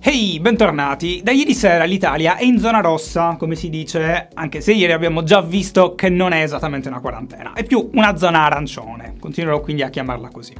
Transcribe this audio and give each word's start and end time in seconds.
Ehi, 0.00 0.38
bentornati! 0.38 1.22
Da 1.24 1.32
ieri 1.32 1.54
sera 1.54 1.82
l'Italia 1.82 2.36
è 2.36 2.44
in 2.44 2.60
zona 2.60 2.80
rossa, 2.80 3.34
come 3.36 3.56
si 3.56 3.68
dice, 3.68 4.28
anche 4.32 4.60
se 4.60 4.72
ieri 4.72 4.92
abbiamo 4.92 5.24
già 5.24 5.40
visto 5.40 5.96
che 5.96 6.08
non 6.08 6.30
è 6.32 6.40
esattamente 6.40 6.86
una 6.86 7.00
quarantena, 7.00 7.52
è 7.52 7.64
più 7.64 7.90
una 7.94 8.16
zona 8.16 8.44
arancione, 8.44 9.16
continuerò 9.18 9.60
quindi 9.60 9.82
a 9.82 9.90
chiamarla 9.90 10.28
così. 10.28 10.54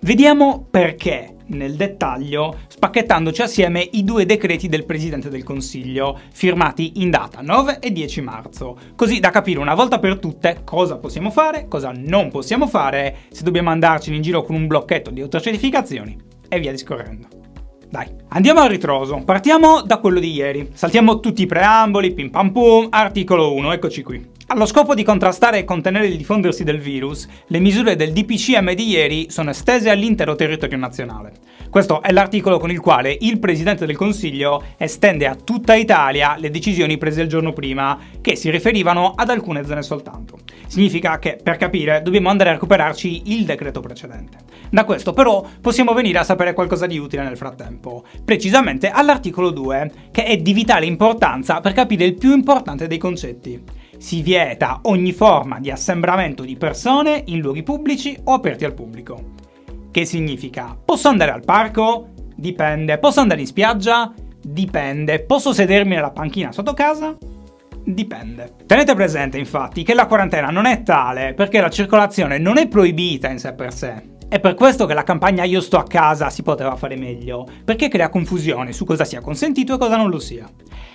Vediamo 0.00 0.68
perché, 0.70 1.34
nel 1.46 1.74
dettaglio, 1.74 2.60
spacchettandoci 2.68 3.42
assieme 3.42 3.86
i 3.92 4.04
due 4.04 4.26
decreti 4.26 4.68
del 4.68 4.86
Presidente 4.86 5.28
del 5.28 5.42
Consiglio, 5.42 6.20
firmati 6.32 7.02
in 7.02 7.10
data 7.10 7.40
9 7.40 7.80
e 7.80 7.90
10 7.90 8.20
marzo, 8.20 8.78
così 8.94 9.18
da 9.18 9.30
capire 9.30 9.58
una 9.58 9.74
volta 9.74 9.98
per 9.98 10.20
tutte 10.20 10.60
cosa 10.64 10.98
possiamo 10.98 11.30
fare, 11.30 11.66
cosa 11.66 11.92
non 11.92 12.30
possiamo 12.30 12.68
fare, 12.68 13.16
se 13.32 13.42
dobbiamo 13.42 13.70
andarcene 13.70 14.16
in 14.16 14.22
giro 14.22 14.42
con 14.42 14.54
un 14.54 14.68
blocchetto 14.68 15.10
di 15.10 15.20
autocertificazioni 15.20 16.16
e 16.48 16.60
via 16.60 16.70
discorrendo. 16.70 17.43
Dai, 17.94 18.08
andiamo 18.30 18.58
al 18.58 18.70
ritroso. 18.70 19.22
Partiamo 19.24 19.80
da 19.82 19.98
quello 19.98 20.18
di 20.18 20.32
ieri. 20.32 20.70
Saltiamo 20.72 21.20
tutti 21.20 21.42
i 21.42 21.46
preamboli, 21.46 22.12
pim 22.12 22.28
pam 22.28 22.50
pum, 22.50 22.88
articolo 22.90 23.54
1, 23.54 23.70
eccoci 23.70 24.02
qui. 24.02 24.33
Allo 24.48 24.66
scopo 24.66 24.94
di 24.94 25.02
contrastare 25.02 25.58
e 25.58 25.64
contenere 25.64 26.06
il 26.06 26.18
diffondersi 26.18 26.64
del 26.64 26.78
virus, 26.78 27.26
le 27.46 27.60
misure 27.60 27.96
del 27.96 28.12
DPCM 28.12 28.74
di 28.74 28.88
ieri 28.88 29.30
sono 29.30 29.48
estese 29.48 29.88
all'intero 29.88 30.34
territorio 30.34 30.76
nazionale. 30.76 31.32
Questo 31.70 32.02
è 32.02 32.12
l'articolo 32.12 32.58
con 32.58 32.70
il 32.70 32.78
quale 32.78 33.16
il 33.20 33.38
Presidente 33.38 33.86
del 33.86 33.96
Consiglio 33.96 34.62
estende 34.76 35.26
a 35.26 35.34
tutta 35.34 35.74
Italia 35.74 36.36
le 36.38 36.50
decisioni 36.50 36.98
prese 36.98 37.22
il 37.22 37.28
giorno 37.28 37.54
prima, 37.54 37.98
che 38.20 38.36
si 38.36 38.50
riferivano 38.50 39.14
ad 39.16 39.30
alcune 39.30 39.64
zone 39.64 39.82
soltanto. 39.82 40.38
Significa 40.66 41.18
che, 41.18 41.38
per 41.42 41.56
capire, 41.56 42.02
dobbiamo 42.02 42.28
andare 42.28 42.50
a 42.50 42.52
recuperarci 42.52 43.32
il 43.32 43.46
decreto 43.46 43.80
precedente. 43.80 44.36
Da 44.68 44.84
questo 44.84 45.14
però 45.14 45.42
possiamo 45.60 45.94
venire 45.94 46.18
a 46.18 46.22
sapere 46.22 46.52
qualcosa 46.52 46.84
di 46.86 46.98
utile 46.98 47.22
nel 47.22 47.38
frattempo, 47.38 48.04
precisamente 48.22 48.90
all'articolo 48.90 49.50
2, 49.50 50.10
che 50.12 50.24
è 50.24 50.36
di 50.36 50.52
vitale 50.52 50.84
importanza 50.84 51.60
per 51.60 51.72
capire 51.72 52.04
il 52.04 52.14
più 52.14 52.34
importante 52.34 52.86
dei 52.86 52.98
concetti 52.98 53.82
si 54.04 54.20
vieta 54.20 54.80
ogni 54.82 55.12
forma 55.12 55.58
di 55.58 55.70
assembramento 55.70 56.42
di 56.42 56.56
persone 56.56 57.22
in 57.28 57.38
luoghi 57.38 57.62
pubblici 57.62 58.14
o 58.24 58.34
aperti 58.34 58.66
al 58.66 58.74
pubblico. 58.74 59.30
Che 59.90 60.04
significa? 60.04 60.76
Posso 60.84 61.08
andare 61.08 61.30
al 61.30 61.42
parco? 61.42 62.10
Dipende. 62.36 62.98
Posso 62.98 63.20
andare 63.20 63.40
in 63.40 63.46
spiaggia? 63.46 64.12
Dipende. 64.42 65.20
Posso 65.20 65.54
sedermi 65.54 65.94
nella 65.94 66.10
panchina 66.10 66.52
sotto 66.52 66.74
casa? 66.74 67.16
Dipende. 67.82 68.56
Tenete 68.66 68.94
presente 68.94 69.38
infatti 69.38 69.82
che 69.82 69.94
la 69.94 70.06
quarantena 70.06 70.50
non 70.50 70.66
è 70.66 70.82
tale 70.82 71.32
perché 71.32 71.62
la 71.62 71.70
circolazione 71.70 72.36
non 72.36 72.58
è 72.58 72.68
proibita 72.68 73.30
in 73.30 73.38
sé 73.38 73.54
per 73.54 73.72
sé, 73.72 74.02
è 74.34 74.40
per 74.40 74.54
questo 74.54 74.84
che 74.84 74.94
la 74.94 75.04
campagna 75.04 75.44
Io 75.44 75.60
sto 75.60 75.78
a 75.78 75.84
casa 75.84 76.28
si 76.28 76.42
poteva 76.42 76.74
fare 76.74 76.96
meglio, 76.96 77.46
perché 77.64 77.86
crea 77.86 78.08
confusione 78.08 78.72
su 78.72 78.84
cosa 78.84 79.04
sia 79.04 79.20
consentito 79.20 79.74
e 79.74 79.78
cosa 79.78 79.96
non 79.96 80.10
lo 80.10 80.18
sia. 80.18 80.44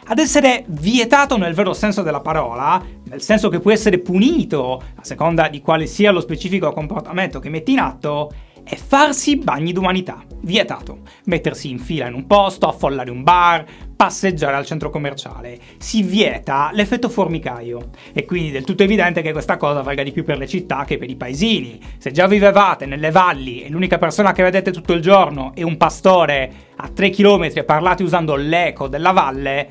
Ad 0.07 0.19
essere 0.19 0.65
vietato 0.67 1.37
nel 1.37 1.53
vero 1.53 1.71
senso 1.71 2.01
della 2.01 2.19
parola, 2.19 2.83
nel 3.05 3.21
senso 3.21 3.47
che 3.47 3.61
può 3.61 3.71
essere 3.71 3.99
punito 3.99 4.83
a 4.93 5.05
seconda 5.05 5.47
di 5.47 5.61
quale 5.61 5.85
sia 5.85 6.11
lo 6.11 6.19
specifico 6.19 6.73
comportamento 6.73 7.39
che 7.39 7.47
metti 7.47 7.71
in 7.71 7.79
atto, 7.79 8.29
è 8.69 8.75
farsi 8.75 9.35
bagni 9.35 9.71
d'umanità. 9.71 10.23
Vietato. 10.41 10.99
Mettersi 11.25 11.71
in 11.71 11.79
fila 11.79 12.05
in 12.05 12.13
un 12.13 12.27
posto, 12.27 12.67
affollare 12.67 13.09
un 13.09 13.23
bar, 13.23 13.65
passeggiare 13.95 14.55
al 14.55 14.65
centro 14.65 14.91
commerciale. 14.91 15.57
Si 15.79 16.03
vieta 16.03 16.69
l'effetto 16.71 17.09
formicaio. 17.09 17.89
E 18.13 18.25
quindi 18.25 18.49
è 18.49 18.51
del 18.51 18.65
tutto 18.65 18.83
evidente 18.83 19.23
che 19.23 19.31
questa 19.31 19.57
cosa 19.57 19.81
valga 19.81 20.03
di 20.03 20.11
più 20.11 20.23
per 20.23 20.37
le 20.37 20.47
città 20.47 20.85
che 20.85 20.99
per 20.99 21.09
i 21.09 21.15
paesini. 21.15 21.79
Se 21.97 22.11
già 22.11 22.27
vivevate 22.27 22.85
nelle 22.85 23.09
valli 23.09 23.63
e 23.63 23.69
l'unica 23.69 23.97
persona 23.97 24.33
che 24.33 24.43
vedete 24.43 24.71
tutto 24.71 24.93
il 24.93 25.01
giorno 25.01 25.51
è 25.55 25.63
un 25.63 25.75
pastore 25.75 26.51
a 26.75 26.89
3 26.89 27.09
km 27.09 27.49
e 27.51 27.63
parlate 27.63 28.03
usando 28.03 28.35
l'eco 28.35 28.87
della 28.87 29.11
valle, 29.11 29.69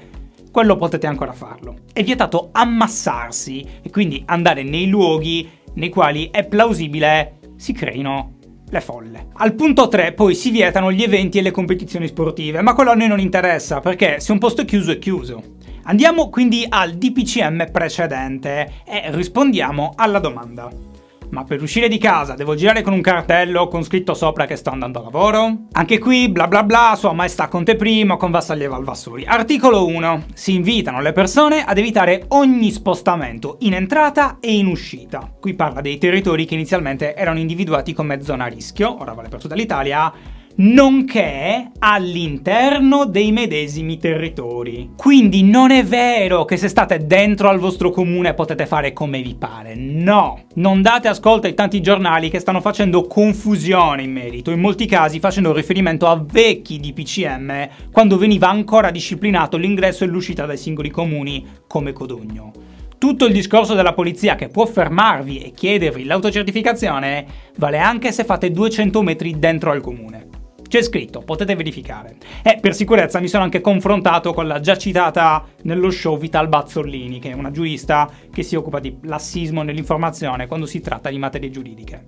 quello 0.50 0.74
potete 0.74 1.06
ancora 1.06 1.32
farlo. 1.32 1.76
È 1.92 2.02
vietato 2.02 2.48
ammassarsi 2.50 3.64
e 3.80 3.90
quindi 3.90 4.24
andare 4.26 4.64
nei 4.64 4.88
luoghi 4.88 5.48
nei 5.74 5.88
quali 5.88 6.30
è 6.32 6.44
plausibile 6.44 7.38
si 7.54 7.72
creino 7.72 8.37
le 8.70 8.80
folle. 8.80 9.26
Al 9.34 9.54
punto 9.54 9.88
3 9.88 10.12
poi 10.12 10.34
si 10.34 10.50
vietano 10.50 10.92
gli 10.92 11.02
eventi 11.02 11.38
e 11.38 11.42
le 11.42 11.50
competizioni 11.50 12.06
sportive, 12.06 12.62
ma 12.62 12.74
quello 12.74 12.90
a 12.90 12.94
noi 12.94 13.08
non 13.08 13.20
interessa 13.20 13.80
perché 13.80 14.20
se 14.20 14.32
un 14.32 14.38
posto 14.38 14.62
è 14.62 14.64
chiuso 14.64 14.92
è 14.92 14.98
chiuso. 14.98 15.42
Andiamo 15.84 16.28
quindi 16.28 16.66
al 16.68 16.92
DPCM 16.92 17.70
precedente 17.70 18.82
e 18.84 19.04
rispondiamo 19.12 19.92
alla 19.96 20.18
domanda. 20.18 20.87
Ma 21.30 21.44
per 21.44 21.60
uscire 21.60 21.88
di 21.88 21.98
casa 21.98 22.34
devo 22.34 22.54
girare 22.54 22.82
con 22.82 22.92
un 22.92 23.02
cartello 23.02 23.68
con 23.68 23.82
scritto 23.82 24.14
sopra 24.14 24.46
che 24.46 24.56
sto 24.56 24.70
andando 24.70 25.00
a 25.00 25.02
lavoro? 25.02 25.66
Anche 25.72 25.98
qui 25.98 26.30
bla 26.30 26.48
bla 26.48 26.62
bla, 26.62 26.94
sua 26.96 27.12
maestà 27.12 27.48
Conte 27.48 27.76
I 27.80 28.06
con 28.18 28.30
Vassallieva 28.30 28.76
Alvassori. 28.76 29.24
Articolo 29.26 29.86
1. 29.86 30.24
Si 30.32 30.54
invitano 30.54 31.00
le 31.00 31.12
persone 31.12 31.64
ad 31.64 31.76
evitare 31.76 32.24
ogni 32.28 32.70
spostamento 32.70 33.56
in 33.60 33.74
entrata 33.74 34.38
e 34.40 34.56
in 34.56 34.66
uscita. 34.66 35.30
Qui 35.38 35.54
parla 35.54 35.82
dei 35.82 35.98
territori 35.98 36.46
che 36.46 36.54
inizialmente 36.54 37.14
erano 37.14 37.38
individuati 37.38 37.92
come 37.92 38.22
zona 38.22 38.44
a 38.44 38.48
rischio, 38.48 39.00
ora 39.00 39.12
vale 39.12 39.28
per 39.28 39.40
tutta 39.40 39.54
l'Italia, 39.54 40.12
nonché 40.60 41.70
all'interno 41.78 43.04
dei 43.04 43.30
medesimi 43.30 43.98
territori. 43.98 44.90
Quindi 44.96 45.42
non 45.44 45.70
è 45.70 45.84
vero 45.84 46.44
che 46.44 46.56
se 46.56 46.68
state 46.68 47.06
dentro 47.06 47.48
al 47.48 47.58
vostro 47.58 47.90
comune 47.90 48.34
potete 48.34 48.66
fare 48.66 48.92
come 48.92 49.22
vi 49.22 49.34
pare, 49.34 49.74
no. 49.76 50.44
Non 50.54 50.82
date 50.82 51.08
ascolto 51.08 51.46
ai 51.46 51.54
tanti 51.54 51.80
giornali 51.80 52.28
che 52.28 52.40
stanno 52.40 52.60
facendo 52.60 53.06
confusione 53.06 54.02
in 54.02 54.12
merito, 54.12 54.50
in 54.50 54.60
molti 54.60 54.86
casi 54.86 55.20
facendo 55.20 55.52
riferimento 55.52 56.06
a 56.06 56.20
vecchi 56.20 56.80
DPCM 56.80 57.68
quando 57.92 58.18
veniva 58.18 58.48
ancora 58.48 58.90
disciplinato 58.90 59.56
l'ingresso 59.56 60.04
e 60.04 60.08
l'uscita 60.08 60.46
dai 60.46 60.58
singoli 60.58 60.90
comuni 60.90 61.46
come 61.68 61.92
Codogno. 61.92 62.52
Tutto 62.98 63.26
il 63.26 63.32
discorso 63.32 63.74
della 63.74 63.92
polizia 63.92 64.34
che 64.34 64.48
può 64.48 64.66
fermarvi 64.66 65.38
e 65.38 65.52
chiedervi 65.52 66.02
l'autocertificazione 66.02 67.24
vale 67.56 67.78
anche 67.78 68.10
se 68.10 68.24
fate 68.24 68.50
200 68.50 69.02
metri 69.02 69.38
dentro 69.38 69.70
al 69.70 69.80
comune. 69.80 70.27
C'è 70.68 70.82
scritto, 70.82 71.20
potete 71.20 71.56
verificare. 71.56 72.16
E 72.42 72.58
per 72.60 72.74
sicurezza 72.74 73.20
mi 73.20 73.28
sono 73.28 73.42
anche 73.42 73.62
confrontato 73.62 74.34
con 74.34 74.46
la 74.46 74.60
già 74.60 74.76
citata 74.76 75.44
nello 75.62 75.90
show 75.90 76.18
Vital 76.18 76.48
Bazzolini, 76.48 77.18
che 77.18 77.30
è 77.30 77.32
una 77.32 77.50
giurista 77.50 78.08
che 78.30 78.42
si 78.42 78.54
occupa 78.54 78.78
di 78.78 78.98
lassismo 79.02 79.62
nell'informazione 79.62 80.46
quando 80.46 80.66
si 80.66 80.80
tratta 80.80 81.08
di 81.08 81.18
materie 81.18 81.50
giuridiche. 81.50 82.04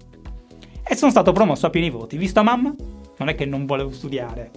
E 0.86 0.94
sono 0.94 1.10
stato 1.10 1.32
promosso 1.32 1.66
a 1.66 1.70
pieni 1.70 1.88
voti, 1.88 2.18
visto 2.18 2.42
mamma? 2.42 2.74
Non 3.16 3.28
è 3.28 3.34
che 3.34 3.46
non 3.46 3.64
volevo 3.64 3.92
studiare, 3.92 4.50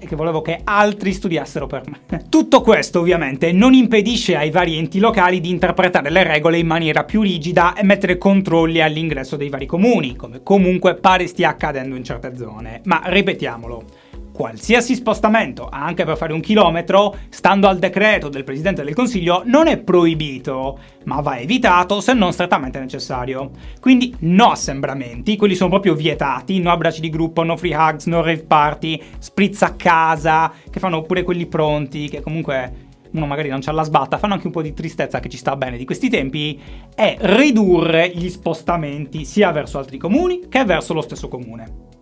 e 0.00 0.06
che 0.06 0.16
volevo 0.16 0.40
che 0.40 0.60
altri 0.64 1.12
studiassero 1.12 1.66
per 1.66 1.82
me. 1.86 2.24
Tutto 2.28 2.62
questo 2.62 3.00
ovviamente 3.00 3.52
non 3.52 3.74
impedisce 3.74 4.36
ai 4.36 4.50
vari 4.50 4.76
enti 4.76 4.98
locali 4.98 5.40
di 5.40 5.50
interpretare 5.50 6.10
le 6.10 6.24
regole 6.24 6.58
in 6.58 6.66
maniera 6.66 7.04
più 7.04 7.20
rigida 7.22 7.74
e 7.74 7.84
mettere 7.84 8.18
controlli 8.18 8.80
all'ingresso 8.80 9.36
dei 9.36 9.48
vari 9.48 9.66
comuni, 9.66 10.16
come 10.16 10.42
comunque 10.42 10.94
pare 10.94 11.26
stia 11.26 11.50
accadendo 11.50 11.94
in 11.94 12.04
certe 12.04 12.36
zone. 12.36 12.80
Ma 12.84 13.02
ripetiamolo, 13.04 13.84
qualsiasi 14.32 14.94
spostamento, 14.94 15.68
anche 15.70 16.04
per 16.04 16.16
fare 16.16 16.32
un 16.32 16.40
chilometro, 16.40 17.16
stando 17.28 17.68
al 17.68 17.78
decreto 17.78 18.28
del 18.28 18.44
Presidente 18.44 18.82
del 18.82 18.94
Consiglio, 18.94 19.42
non 19.44 19.66
è 19.66 19.78
proibito, 19.78 20.78
ma 21.04 21.20
va 21.20 21.38
evitato 21.38 22.00
se 22.00 22.14
non 22.14 22.32
strettamente 22.32 22.78
necessario. 22.78 23.50
Quindi 23.80 24.14
no 24.20 24.50
assembramenti, 24.50 25.36
quelli 25.36 25.54
sono 25.54 25.70
proprio 25.70 25.94
vietati, 25.94 26.60
no 26.60 26.70
abbracci 26.70 27.00
di 27.00 27.10
gruppo, 27.10 27.42
no 27.42 27.56
free 27.56 27.74
hugs, 27.74 28.06
no 28.06 28.22
rave 28.22 28.44
party, 28.44 29.00
spritz 29.18 29.62
a 29.62 29.74
casa, 29.74 30.52
che 30.70 30.80
fanno 30.80 31.02
pure 31.02 31.22
quelli 31.22 31.46
pronti, 31.46 32.08
che 32.08 32.20
comunque 32.20 32.88
uno 33.12 33.26
magari 33.26 33.48
non 33.48 33.60
c'ha 33.60 33.72
la 33.72 33.82
sbatta, 33.82 34.18
fanno 34.18 34.34
anche 34.34 34.46
un 34.46 34.52
po' 34.52 34.62
di 34.62 34.72
tristezza 34.72 35.20
che 35.20 35.28
ci 35.28 35.36
sta 35.36 35.56
bene 35.56 35.76
di 35.76 35.84
questi 35.84 36.08
tempi, 36.08 36.60
è 36.94 37.16
ridurre 37.20 38.10
gli 38.14 38.28
spostamenti 38.28 39.24
sia 39.24 39.50
verso 39.50 39.78
altri 39.78 39.98
comuni 39.98 40.48
che 40.48 40.64
verso 40.64 40.94
lo 40.94 41.00
stesso 41.00 41.28
comune 41.28 41.98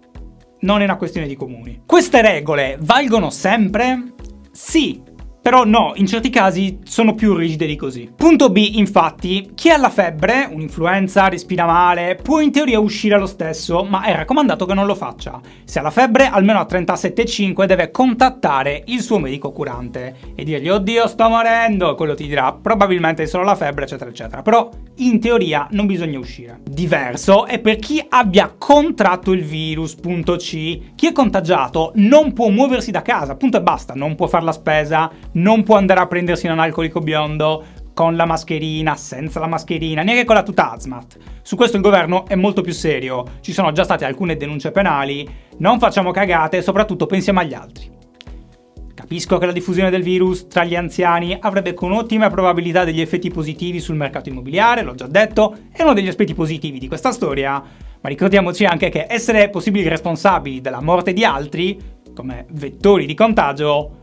non 0.61 0.81
è 0.81 0.85
una 0.85 0.97
questione 0.97 1.27
di 1.27 1.37
comuni. 1.37 1.83
Queste 1.87 2.23
regole 2.23 2.77
valgono 2.81 3.31
sempre? 3.31 4.15
Sì, 4.51 5.01
però 5.41 5.65
no, 5.65 5.93
in 5.95 6.07
certi 6.07 6.29
casi 6.29 6.81
sono 6.85 7.15
più 7.15 7.35
rigide 7.35 7.65
di 7.65 7.75
così. 7.75 8.13
Punto 8.15 8.51
B, 8.51 8.73
infatti, 8.75 9.53
chi 9.55 9.71
ha 9.71 9.79
la 9.79 9.89
febbre, 9.89 10.47
un'influenza, 10.51 11.29
respira 11.29 11.65
male, 11.65 12.19
può 12.23 12.41
in 12.41 12.53
teoria 12.53 12.79
uscire 12.79 13.19
lo 13.19 13.25
stesso, 13.25 13.83
ma 13.83 14.03
è 14.03 14.15
raccomandato 14.15 14.67
che 14.67 14.75
non 14.75 14.85
lo 14.85 14.95
faccia. 14.95 15.41
Se 15.65 15.79
ha 15.79 15.83
la 15.83 15.91
febbre, 15.91 16.27
almeno 16.27 16.59
a 16.59 16.67
37,5 16.69 17.65
deve 17.65 17.91
contattare 17.91 18.83
il 18.89 19.01
suo 19.01 19.19
medico 19.19 19.51
curante 19.51 20.17
e 20.35 20.45
dirgli 20.45 20.69
oddio 20.69 21.07
sto 21.07 21.29
morendo, 21.31 21.95
quello 21.95 22.15
ti 22.15 22.27
dirà 22.27 22.53
probabilmente 22.53 23.23
è 23.23 23.27
solo 23.27 23.45
la 23.45 23.55
febbre, 23.55 23.85
eccetera, 23.85 24.11
eccetera. 24.11 24.43
Però 24.43 24.69
in 24.99 25.21
teoria 25.21 25.67
non 25.71 25.87
bisogna 25.87 26.19
uscire. 26.19 26.61
Diverso 26.65 27.47
è 27.47 27.59
per 27.59 27.77
chi 27.77 28.05
abbia 28.09 28.55
contratto 28.57 29.33
il 29.33 29.45
virus, 29.45 29.95
punto 29.95 30.37
C. 30.37 30.95
Chi 30.95 31.07
è 31.07 31.13
contagiato 31.13 31.93
non 31.97 32.33
può 32.33 32.49
muoversi 32.49 32.91
da 32.91 33.03
casa, 33.03 33.37
punto 33.37 33.57
e 33.59 33.63
basta, 33.63 33.95
non 33.95 34.15
può 34.15 34.27
fare 34.27 34.45
la 34.45 34.53
spesa, 34.53 35.11
non 35.33 35.63
può 35.63 35.77
andare 35.77 36.01
a 36.01 36.07
prendersi 36.07 36.47
un 36.47 36.53
analcolico 36.53 37.01
biondo 37.01 37.65
con 37.95 38.15
la 38.15 38.27
mascherina, 38.27 38.95
senza 38.95 39.41
la 39.41 39.49
mascherina, 39.49 40.03
neanche 40.03 40.25
con 40.25 40.37
la 40.37 40.45
tuta 40.45 40.71
hazmat. 40.71 41.17
Su 41.43 41.57
questo 41.57 41.77
il 41.77 41.83
governo 41.83 42.27
è 42.27 42.37
molto 42.37 42.61
più 42.61 42.73
serio, 42.73 43.25
ci 43.41 43.53
sono 43.53 43.73
già 43.73 43.83
state 43.83 44.05
alcune 44.05 44.37
denunce 44.37 44.71
penali, 44.71 45.29
non 45.59 45.81
facciamo 45.81 46.13
cagate 46.13 46.59
e 46.59 46.63
soprattutto 46.63 47.07
pensiamo 47.07 47.41
agli 47.41 47.55
altri. 47.55 47.98
Capisco 49.09 49.39
che 49.39 49.47
la 49.47 49.53
diffusione 49.53 49.89
del 49.89 50.03
virus 50.03 50.49
tra 50.49 50.65
gli 50.65 50.77
anziani 50.77 51.35
avrebbe 51.41 51.73
con 51.73 51.93
ottime 51.93 52.29
probabilità 52.29 52.85
degli 52.85 53.01
effetti 53.01 53.31
positivi 53.31 53.81
sul 53.81 53.97
mercato 53.97 54.29
immobiliare, 54.29 54.83
l'ho 54.83 54.95
già 54.95 55.07
detto, 55.07 55.57
è 55.73 55.81
uno 55.81 55.95
degli 55.95 56.09
aspetti 56.09 56.35
positivi 56.35 56.79
di 56.79 56.89
questa 56.89 57.11
storia, 57.11 57.53
ma 57.53 58.09
ricordiamoci 58.11 58.67
anche 58.67 58.91
che 58.91 59.07
essere 59.09 59.49
possibili 59.49 59.89
responsabili 59.89 60.61
della 60.61 60.83
morte 60.83 61.15
di 61.15 61.25
altri, 61.25 61.81
come 62.15 62.45
vettori 62.51 63.07
di 63.07 63.15
contagio, 63.15 64.01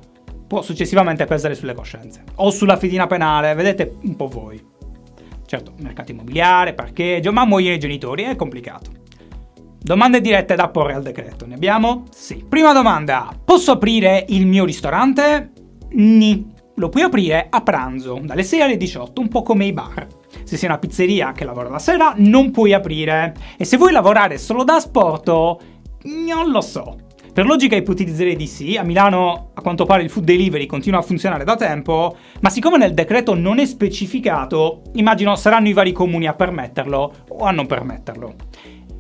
può 0.48 0.64
successivamente 0.64 1.26
pesare 1.26 1.54
sulle 1.54 1.76
coscienze 1.76 2.24
o 2.38 2.50
sulla 2.50 2.76
fedina 2.76 3.06
penale, 3.06 3.54
vedete 3.54 3.98
un 4.02 4.16
po' 4.16 4.28
voi. 4.28 4.60
Certo, 5.46 5.74
mercato 5.82 6.14
immobiliare, 6.14 6.74
parcheggio, 6.74 7.32
ma 7.32 7.46
muoiono 7.46 7.76
i 7.76 7.80
genitori, 7.80 8.24
è 8.24 8.36
complicato. 8.36 9.05
Domande 9.86 10.20
dirette 10.20 10.56
da 10.56 10.70
porre 10.70 10.94
al 10.96 11.04
decreto, 11.04 11.46
ne 11.46 11.54
abbiamo? 11.54 12.06
Sì. 12.10 12.44
Prima 12.50 12.74
domanda, 12.74 13.32
posso 13.46 13.74
aprire 13.74 14.26
il 14.30 14.48
mio 14.48 14.66
ristorante? 14.66 15.52
Ni. 15.92 16.52
Lo 16.78 16.90
puoi 16.90 17.04
aprire 17.04 17.46
a 17.52 17.62
pranzo, 17.62 18.20
dalle 18.24 18.42
6 18.42 18.62
alle 18.62 18.78
18, 18.78 19.22
un 19.22 19.28
po' 19.28 19.44
come 19.44 19.66
i 19.66 19.74
bar. 19.74 20.08
Se 20.44 20.58
sei 20.58 20.70
una 20.70 20.80
pizzeria 20.80 21.34
che 21.34 21.46
lavora 21.46 21.70
la 21.70 21.78
sera, 21.78 22.16
non 22.18 22.50
puoi 22.50 22.74
aprire. 22.74 23.36
E 23.60 23.64
se 23.64 23.78
vuoi 23.78 23.92
lavorare 23.92 24.40
solo 24.40 24.64
da 24.64 24.74
asporto, 24.74 25.60
non 26.06 26.50
lo 26.50 26.62
so. 26.62 26.96
Per 27.32 27.46
logica 27.46 27.76
ipotizzerei 27.76 28.36
di 28.36 28.48
sì, 28.48 28.78
a 28.78 28.84
Milano 28.84 29.52
a 29.54 29.62
quanto 29.62 29.86
pare 29.86 30.02
il 30.02 30.10
food 30.10 30.24
delivery 30.24 30.66
continua 30.66 30.98
a 30.98 31.04
funzionare 31.04 31.44
da 31.44 31.56
tempo, 31.58 32.18
ma 32.42 32.50
siccome 32.50 32.80
nel 32.80 32.96
decreto 32.96 33.36
non 33.36 33.60
è 33.60 33.66
specificato, 33.68 34.82
immagino 34.94 35.36
saranno 35.36 35.68
i 35.68 35.74
vari 35.74 35.92
comuni 35.92 36.26
a 36.26 36.34
permetterlo 36.34 37.14
o 37.28 37.46
a 37.46 37.52
non 37.52 37.68
permetterlo 37.68 38.34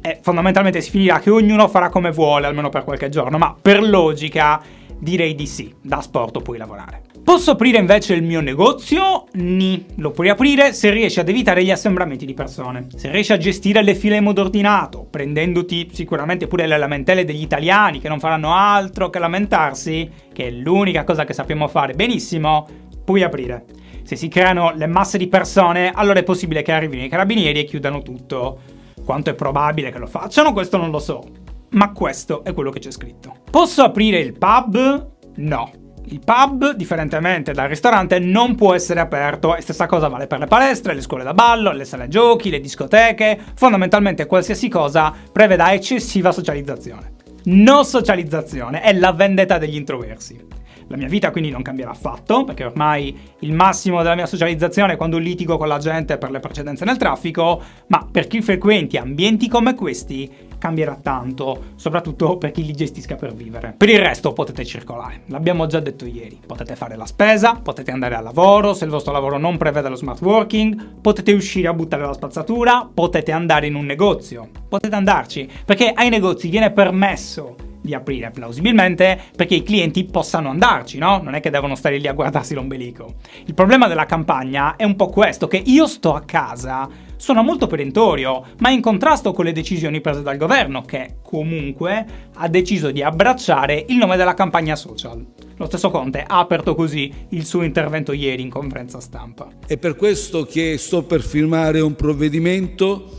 e 0.05 0.19
fondamentalmente 0.21 0.81
si 0.81 0.91
finirà 0.91 1.17
che 1.17 1.31
ognuno 1.31 1.67
farà 1.67 1.89
come 1.89 2.11
vuole, 2.11 2.45
almeno 2.45 2.69
per 2.69 2.83
qualche 2.83 3.09
giorno, 3.09 3.39
ma 3.39 3.55
per 3.59 3.81
logica 3.81 4.61
direi 4.99 5.33
di 5.33 5.47
sì, 5.47 5.73
da 5.81 5.99
sport 5.99 6.43
puoi 6.43 6.59
lavorare. 6.59 7.01
Posso 7.23 7.51
aprire 7.51 7.79
invece 7.79 8.13
il 8.13 8.21
mio 8.21 8.39
negozio? 8.39 9.25
Ni. 9.33 9.83
Lo 9.95 10.11
puoi 10.11 10.29
aprire 10.29 10.73
se 10.73 10.91
riesci 10.91 11.19
ad 11.19 11.27
evitare 11.27 11.63
gli 11.63 11.71
assembramenti 11.71 12.23
di 12.23 12.35
persone. 12.35 12.85
Se 12.95 13.09
riesci 13.09 13.33
a 13.33 13.37
gestire 13.37 13.81
le 13.81 13.95
file 13.95 14.17
in 14.17 14.23
modo 14.23 14.41
ordinato, 14.41 15.07
prendendoti 15.09 15.89
sicuramente 15.91 16.45
pure 16.45 16.67
le 16.67 16.77
lamentele 16.77 17.25
degli 17.25 17.41
italiani 17.41 17.99
che 17.99 18.07
non 18.07 18.19
faranno 18.19 18.53
altro 18.53 19.09
che 19.09 19.17
lamentarsi, 19.17 20.07
che 20.31 20.45
è 20.45 20.51
l'unica 20.51 21.03
cosa 21.03 21.25
che 21.25 21.33
sappiamo 21.33 21.67
fare 21.67 21.93
benissimo, 21.93 22.67
puoi 23.03 23.23
aprire. 23.23 23.65
Se 24.03 24.15
si 24.15 24.27
creano 24.27 24.71
le 24.75 24.85
masse 24.85 25.17
di 25.17 25.27
persone, 25.27 25.91
allora 25.91 26.19
è 26.19 26.23
possibile 26.23 26.61
che 26.61 26.71
arrivino 26.71 27.03
i 27.03 27.09
carabinieri 27.09 27.61
e 27.61 27.63
chiudano 27.63 28.03
tutto. 28.03 28.74
Quanto 29.05 29.29
è 29.29 29.35
probabile 29.35 29.91
che 29.91 29.99
lo 29.99 30.07
facciano, 30.07 30.51
questo 30.51 30.77
non 30.77 30.89
lo 30.89 30.97
so. 30.99 31.23
Ma 31.69 31.91
questo 31.91 32.43
è 32.43 32.53
quello 32.53 32.71
che 32.71 32.79
c'è 32.79 32.89
scritto. 32.89 33.35
Posso 33.51 33.83
aprire 33.83 34.19
il 34.19 34.35
pub? 34.35 35.11
No. 35.35 35.71
Il 36.05 36.19
pub, 36.19 36.71
differentemente 36.71 37.51
dal 37.51 37.67
ristorante, 37.67 38.17
non 38.17 38.55
può 38.55 38.73
essere 38.73 38.99
aperto 38.99 39.55
e 39.55 39.61
stessa 39.61 39.85
cosa 39.85 40.07
vale 40.07 40.27
per 40.27 40.39
le 40.39 40.47
palestre, 40.47 40.93
le 40.93 41.01
scuole 41.01 41.23
da 41.23 41.33
ballo, 41.33 41.71
le 41.71 41.85
sale 41.85 42.07
giochi, 42.07 42.49
le 42.49 42.59
discoteche, 42.59 43.39
fondamentalmente 43.55 44.25
qualsiasi 44.25 44.67
cosa 44.69 45.13
preveda 45.31 45.71
eccessiva 45.71 46.31
socializzazione. 46.31 47.13
No 47.45 47.83
socializzazione, 47.83 48.81
è 48.81 48.93
la 48.93 49.11
vendetta 49.11 49.59
degli 49.59 49.75
introversi. 49.75 50.63
La 50.87 50.97
mia 50.97 51.07
vita 51.07 51.31
quindi 51.31 51.49
non 51.49 51.61
cambierà 51.61 51.91
affatto, 51.91 52.43
perché 52.43 52.63
ormai 52.63 53.17
il 53.39 53.53
massimo 53.53 54.03
della 54.03 54.15
mia 54.15 54.27
socializzazione 54.27 54.93
è 54.93 54.97
quando 54.97 55.17
litigo 55.17 55.57
con 55.57 55.67
la 55.67 55.79
gente 55.79 56.17
per 56.17 56.29
le 56.29 56.39
precedenze 56.39 56.85
nel 56.85 56.97
traffico, 56.97 57.61
ma 57.87 58.07
per 58.09 58.27
chi 58.27 58.41
frequenti 58.41 58.97
ambienti 58.97 59.47
come 59.47 59.73
questi 59.73 60.29
cambierà 60.57 60.95
tanto, 61.01 61.73
soprattutto 61.75 62.37
per 62.37 62.51
chi 62.51 62.65
li 62.65 62.73
gestisca 62.73 63.15
per 63.15 63.33
vivere. 63.33 63.73
Per 63.75 63.89
il 63.89 63.99
resto 63.99 64.33
potete 64.33 64.63
circolare, 64.63 65.21
l'abbiamo 65.27 65.67
già 65.67 65.79
detto 65.79 66.05
ieri. 66.05 66.39
Potete 66.45 66.75
fare 66.75 66.95
la 66.95 67.05
spesa, 67.05 67.59
potete 67.61 67.91
andare 67.91 68.15
al 68.15 68.23
lavoro, 68.23 68.73
se 68.73 68.85
il 68.85 68.91
vostro 68.91 69.11
lavoro 69.11 69.37
non 69.37 69.57
prevede 69.57 69.89
lo 69.89 69.95
smart 69.95 70.21
working, 70.21 70.99
potete 71.01 71.33
uscire 71.33 71.67
a 71.67 71.73
buttare 71.73 72.05
la 72.05 72.13
spazzatura, 72.13 72.89
potete 72.91 73.31
andare 73.31 73.67
in 73.67 73.75
un 73.75 73.85
negozio, 73.85 74.49
potete 74.67 74.95
andarci, 74.95 75.49
perché 75.65 75.91
ai 75.93 76.09
negozi 76.09 76.49
viene 76.49 76.71
permesso 76.71 77.73
di 77.85 77.93
aprire, 77.93 78.31
plausibilmente 78.31 79.17
perché 79.35 79.55
i 79.55 79.63
clienti 79.63 80.03
possano 80.03 80.49
andarci, 80.49 80.97
no? 80.97 81.21
Non 81.23 81.35
è 81.35 81.39
che 81.39 81.49
devono 81.49 81.75
stare 81.75 81.97
lì 81.97 82.07
a 82.07 82.13
guardarsi 82.13 82.53
l'ombelico. 82.53 83.15
Il 83.45 83.53
problema 83.53 83.87
della 83.87 84.05
campagna 84.05 84.75
è 84.75 84.83
un 84.83 84.95
po' 84.95 85.07
questo, 85.07 85.47
che 85.47 85.61
io 85.63 85.87
sto 85.87 86.13
a 86.13 86.21
casa, 86.21 86.89
sono 87.15 87.43
molto 87.43 87.67
perentorio, 87.67 88.43
ma 88.59 88.69
in 88.69 88.81
contrasto 88.81 89.31
con 89.31 89.45
le 89.45 89.53
decisioni 89.53 90.01
prese 90.01 90.21
dal 90.21 90.37
governo, 90.37 90.81
che 90.81 91.17
comunque 91.23 92.05
ha 92.33 92.47
deciso 92.47 92.91
di 92.91 93.01
abbracciare 93.01 93.85
il 93.87 93.95
nome 93.95 94.17
della 94.17 94.33
campagna 94.33 94.75
social. 94.75 95.25
Lo 95.57 95.65
stesso 95.67 95.89
Conte 95.89 96.23
ha 96.27 96.39
aperto 96.39 96.75
così 96.75 97.11
il 97.29 97.45
suo 97.45 97.61
intervento 97.61 98.11
ieri 98.11 98.41
in 98.41 98.49
conferenza 98.49 98.99
stampa. 98.99 99.47
È 99.65 99.77
per 99.77 99.95
questo 99.95 100.43
che 100.43 100.77
sto 100.77 101.03
per 101.03 101.21
firmare 101.21 101.79
un 101.79 101.95
provvedimento 101.95 103.11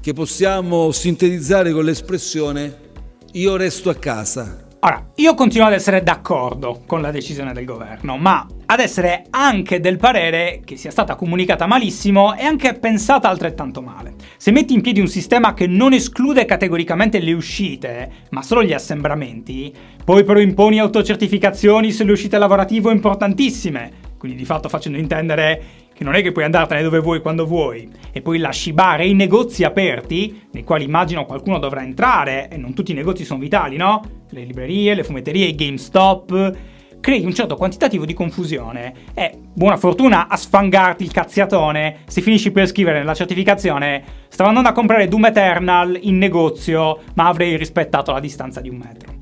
che 0.00 0.12
possiamo 0.12 0.92
sintetizzare 0.92 1.72
con 1.72 1.84
l'espressione 1.84 2.87
io 3.32 3.56
resto 3.56 3.90
a 3.90 3.94
casa. 3.94 4.66
Ora, 4.80 5.10
io 5.16 5.34
continuo 5.34 5.66
ad 5.66 5.72
essere 5.72 6.02
d'accordo 6.04 6.82
con 6.86 7.02
la 7.02 7.10
decisione 7.10 7.52
del 7.52 7.64
governo, 7.64 8.16
ma 8.16 8.46
ad 8.64 8.78
essere 8.78 9.24
anche 9.30 9.80
del 9.80 9.96
parere 9.96 10.62
che 10.64 10.76
sia 10.76 10.92
stata 10.92 11.16
comunicata 11.16 11.66
malissimo 11.66 12.36
e 12.36 12.44
anche 12.44 12.74
pensata 12.74 13.28
altrettanto 13.28 13.82
male. 13.82 14.14
Se 14.36 14.52
metti 14.52 14.74
in 14.74 14.80
piedi 14.80 15.00
un 15.00 15.08
sistema 15.08 15.52
che 15.52 15.66
non 15.66 15.92
esclude 15.92 16.44
categoricamente 16.44 17.18
le 17.18 17.32
uscite, 17.32 18.10
ma 18.30 18.42
solo 18.42 18.62
gli 18.62 18.72
assembramenti, 18.72 19.74
poi 20.04 20.22
però 20.22 20.38
imponi 20.38 20.78
autocertificazioni 20.78 21.90
sulle 21.90 22.12
uscite 22.12 22.38
lavorative 22.38 22.92
importantissime, 22.92 24.06
quindi 24.16 24.38
di 24.38 24.44
fatto 24.44 24.68
facendo 24.68 24.96
intendere 24.96 25.87
che 25.98 26.04
non 26.04 26.14
è 26.14 26.22
che 26.22 26.30
puoi 26.30 26.44
andartene 26.44 26.80
dove 26.80 27.00
vuoi 27.00 27.20
quando 27.20 27.44
vuoi, 27.44 27.90
e 28.12 28.22
poi 28.22 28.38
lasci 28.38 28.72
bar 28.72 29.00
e 29.00 29.08
i 29.08 29.14
negozi 29.14 29.64
aperti, 29.64 30.42
nei 30.52 30.62
quali 30.62 30.84
immagino 30.84 31.26
qualcuno 31.26 31.58
dovrà 31.58 31.82
entrare, 31.82 32.48
e 32.48 32.56
non 32.56 32.72
tutti 32.72 32.92
i 32.92 32.94
negozi 32.94 33.24
sono 33.24 33.40
vitali, 33.40 33.76
no? 33.76 34.00
Le 34.30 34.44
librerie, 34.44 34.94
le 34.94 35.02
fumetterie, 35.02 35.46
i 35.46 35.56
GameStop, 35.56 36.56
crei 37.00 37.24
un 37.24 37.34
certo 37.34 37.56
quantitativo 37.56 38.04
di 38.04 38.14
confusione 38.14 38.94
e 39.12 39.32
buona 39.52 39.76
fortuna 39.76 40.28
a 40.28 40.36
sfangarti 40.36 41.02
il 41.02 41.10
cazziatone 41.10 41.98
se 42.06 42.20
finisci 42.20 42.52
per 42.52 42.66
scrivere 42.66 42.98
nella 42.98 43.14
certificazione 43.14 44.02
stavo 44.28 44.48
andando 44.48 44.68
a 44.68 44.72
comprare 44.72 45.06
Doom 45.06 45.26
Eternal 45.26 45.98
in 46.00 46.18
negozio 46.18 47.00
ma 47.14 47.26
avrei 47.26 47.56
rispettato 47.56 48.10
la 48.12 48.20
distanza 48.20 48.60
di 48.60 48.68
un 48.68 48.76
metro. 48.76 49.17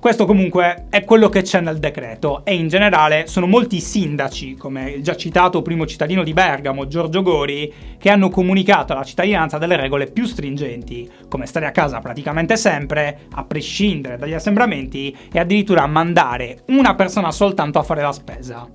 Questo 0.00 0.26
comunque 0.26 0.86
è 0.90 1.04
quello 1.04 1.28
che 1.28 1.42
c'è 1.42 1.60
nel 1.60 1.80
decreto 1.80 2.44
e 2.44 2.54
in 2.54 2.68
generale 2.68 3.26
sono 3.26 3.48
molti 3.48 3.80
sindaci, 3.80 4.54
come 4.54 4.92
il 4.92 5.02
già 5.02 5.16
citato 5.16 5.60
primo 5.60 5.86
cittadino 5.86 6.22
di 6.22 6.32
Bergamo, 6.32 6.86
Giorgio 6.86 7.20
Gori, 7.20 7.72
che 7.98 8.08
hanno 8.08 8.30
comunicato 8.30 8.92
alla 8.92 9.02
cittadinanza 9.02 9.58
delle 9.58 9.74
regole 9.74 10.06
più 10.06 10.24
stringenti, 10.24 11.10
come 11.28 11.46
stare 11.46 11.66
a 11.66 11.72
casa 11.72 11.98
praticamente 11.98 12.56
sempre, 12.56 13.22
a 13.32 13.42
prescindere 13.42 14.16
dagli 14.16 14.34
assembramenti 14.34 15.14
e 15.32 15.40
addirittura 15.40 15.84
mandare 15.88 16.60
una 16.68 16.94
persona 16.94 17.32
soltanto 17.32 17.80
a 17.80 17.82
fare 17.82 18.02
la 18.02 18.12
spesa, 18.12 18.68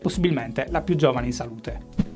possibilmente 0.00 0.64
la 0.70 0.80
più 0.80 0.96
giovane 0.96 1.26
in 1.26 1.32
salute. 1.32 2.09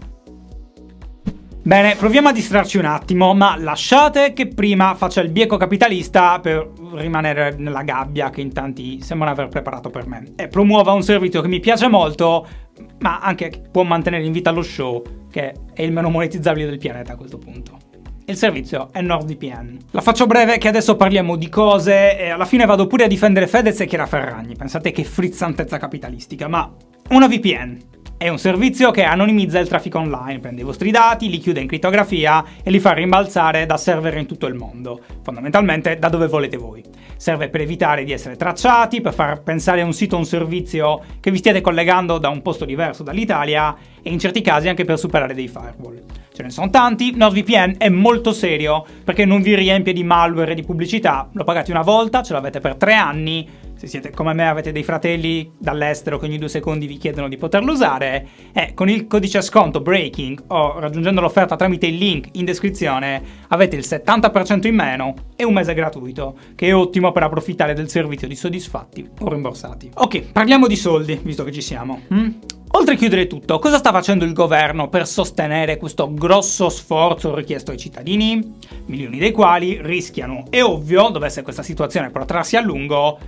Bene, 1.67 1.97
proviamo 1.97 2.29
a 2.29 2.33
distrarci 2.33 2.77
un 2.77 2.85
attimo, 2.85 3.33
ma 3.33 3.57
lasciate 3.57 4.35
che 4.35 4.49
prima 4.49 4.95
faccia 4.97 5.23
il 5.23 5.31
bieco 5.31 5.57
capitalista 5.57 6.39
per 6.39 6.71
rimanere 6.93 7.55
nella 7.57 7.81
gabbia 7.81 8.29
che 8.29 8.43
in 8.43 8.53
tanti 8.53 9.01
sembrano 9.01 9.33
aver 9.33 9.49
preparato 9.49 9.89
per 9.89 10.07
me. 10.07 10.35
E 10.37 10.49
promuova 10.49 10.93
un 10.93 11.03
servizio 11.03 11.41
che 11.41 11.49
mi 11.49 11.61
piace 11.61 11.89
molto, 11.89 12.47
ma 12.99 13.19
anche 13.21 13.63
può 13.73 13.83
mantenere 13.83 14.27
in 14.27 14.33
vita 14.33 14.51
lo 14.51 14.61
show, 14.61 15.03
che 15.31 15.55
è 15.73 15.81
il 15.81 15.91
meno 15.91 16.11
monetizzabile 16.11 16.67
del 16.69 16.77
pianeta 16.77 17.15
a 17.15 17.17
questo 17.17 17.39
punto. 17.39 17.79
Il 18.27 18.37
servizio 18.37 18.91
è 18.93 19.01
NordVPN. 19.01 19.79
La 19.93 20.03
faccio 20.03 20.27
breve 20.27 20.59
che 20.59 20.69
adesso 20.69 20.97
parliamo 20.97 21.35
di 21.37 21.49
cose 21.49 22.19
e 22.19 22.29
alla 22.29 22.45
fine 22.45 22.67
vado 22.67 22.87
pure 22.87 23.05
a 23.05 23.09
difendere 23.09 23.47
Fedez 23.47 23.81
e 23.81 23.87
Chiara 23.87 24.05
Ferragni. 24.05 24.55
Pensate 24.55 24.91
che 24.91 25.03
frizzantezza 25.03 25.79
capitalistica, 25.79 26.47
ma 26.47 26.71
una 27.11 27.29
VPN 27.29 27.93
è 28.17 28.29
un 28.29 28.39
servizio 28.39 28.91
che 28.91 29.03
anonimizza 29.03 29.59
il 29.59 29.69
traffico 29.69 29.99
online, 29.99 30.39
prende 30.39 30.63
i 30.63 30.65
vostri 30.65 30.91
dati, 30.91 31.29
li 31.29 31.37
chiude 31.39 31.61
in 31.61 31.67
crittografia 31.67 32.43
e 32.63 32.71
li 32.71 32.81
fa 32.81 32.93
rimbalzare 32.93 33.67
da 33.67 33.77
server 33.77 34.17
in 34.17 34.25
tutto 34.25 34.47
il 34.47 34.55
mondo, 34.55 35.01
fondamentalmente 35.23 35.99
da 35.99 36.09
dove 36.09 36.29
volete 36.29 36.57
voi. 36.57 36.83
Serve 37.17 37.51
per 37.51 37.61
evitare 37.61 38.05
di 38.05 38.13
essere 38.13 38.37
tracciati, 38.37 39.03
per 39.03 39.13
far 39.13 39.43
pensare 39.43 39.83
a 39.83 39.85
un 39.85 39.93
sito 39.93 40.17
o 40.17 40.19
un 40.19 40.25
servizio 40.25 41.03
che 41.21 41.31
vi 41.31 41.37
stiate 41.37 41.61
collegando 41.61 42.17
da 42.17 42.31
un 42.31 42.41
posto 42.41 42.65
diverso 42.65 43.03
dall'Italia 43.03 43.77
e 44.03 44.11
in 44.11 44.19
certi 44.19 44.41
casi 44.41 44.69
anche 44.69 44.85
per 44.85 44.99
superare 44.99 45.35
dei 45.35 45.49
firewall. 45.49 46.01
Ce 46.33 46.43
ne 46.43 46.51
sono 46.51 46.71
tanti, 46.71 47.15
NordVPN 47.15 47.75
è 47.77 47.91
molto 47.91 48.33
serio 48.33 48.87
perché 49.05 49.27
non 49.27 49.43
vi 49.43 49.55
riempie 49.55 49.93
di 49.93 50.03
malware 50.03 50.53
e 50.53 50.55
di 50.55 50.65
pubblicità, 50.65 51.29
lo 51.33 51.45
pagate 51.45 51.71
una 51.71 51.83
volta, 51.83 52.23
ce 52.23 52.33
l'avete 52.33 52.61
per 52.61 52.77
tre 52.77 52.95
anni, 52.95 53.47
se 53.77 53.87
siete 53.87 54.11
come 54.11 54.33
me 54.33 54.49
avete 54.49 54.73
dei 54.73 54.83
fratelli 54.83 55.53
dall'estero 55.59 56.19
che 56.19 56.27
ogni 56.27 56.39
due 56.39 56.49
secondi 56.49 56.87
vi 56.87 56.97
chiedono 56.97 57.29
di 57.29 57.37
poterlo 57.37 57.73
usare, 57.73 58.27
è 58.53 58.73
con 58.75 58.89
il 58.89 59.07
codice 59.07 59.43
sconto 59.43 59.81
Breaking 59.81 60.45
o 60.49 60.79
raggiungendo 60.79 61.21
l'offerta 61.21 61.57
tramite 61.57 61.87
il 61.87 61.97
link 61.97 62.29
in 62.33 62.45
descrizione 62.45 63.23
avete 63.49 63.77
il 63.77 63.85
70% 63.87 64.67
in 64.67 64.75
meno 64.75 65.15
e 65.37 65.45
un 65.45 65.53
mese 65.53 65.75
gratuito, 65.75 66.37
che 66.55 66.69
è 66.69 66.75
ottimo 66.75 67.13
per 67.13 67.25
approfittare 67.25 67.75
del 67.75 67.89
servizio 67.89 68.29
di 68.29 68.37
soddisfatti 68.37 69.09
o 69.21 69.29
rimborsati. 69.29 69.91
Ok, 69.95 70.33
parliamo 70.33 70.67
di 70.67 70.77
soldi, 70.77 71.19
visto 71.23 71.45
che 71.45 71.53
ci 71.53 71.63
siamo. 71.63 72.03
Hm? 72.09 72.33
Oltre 72.77 72.95
a 72.95 72.97
chiudere 72.97 73.29
tutto, 73.29 73.61
cosa 73.61 73.79
sta 73.79 73.93
facendo 73.93 74.25
il 74.25 74.33
governo 74.33 74.89
per 74.89 75.07
sostenere 75.07 75.77
questo 75.77 76.13
grosso 76.13 76.69
sforzo 76.69 77.33
richiesto 77.33 77.71
ai 77.71 77.77
cittadini? 77.77 78.57
Milioni 78.87 79.19
dei 79.19 79.31
quali 79.31 79.79
rischiano, 79.81 80.47
è 80.51 80.61
ovvio, 80.61 81.11
dovesse 81.11 81.43
questa 81.43 81.63
situazione 81.63 82.11
protrarsi 82.11 82.57
a 82.57 82.61
lungo, 82.61 83.19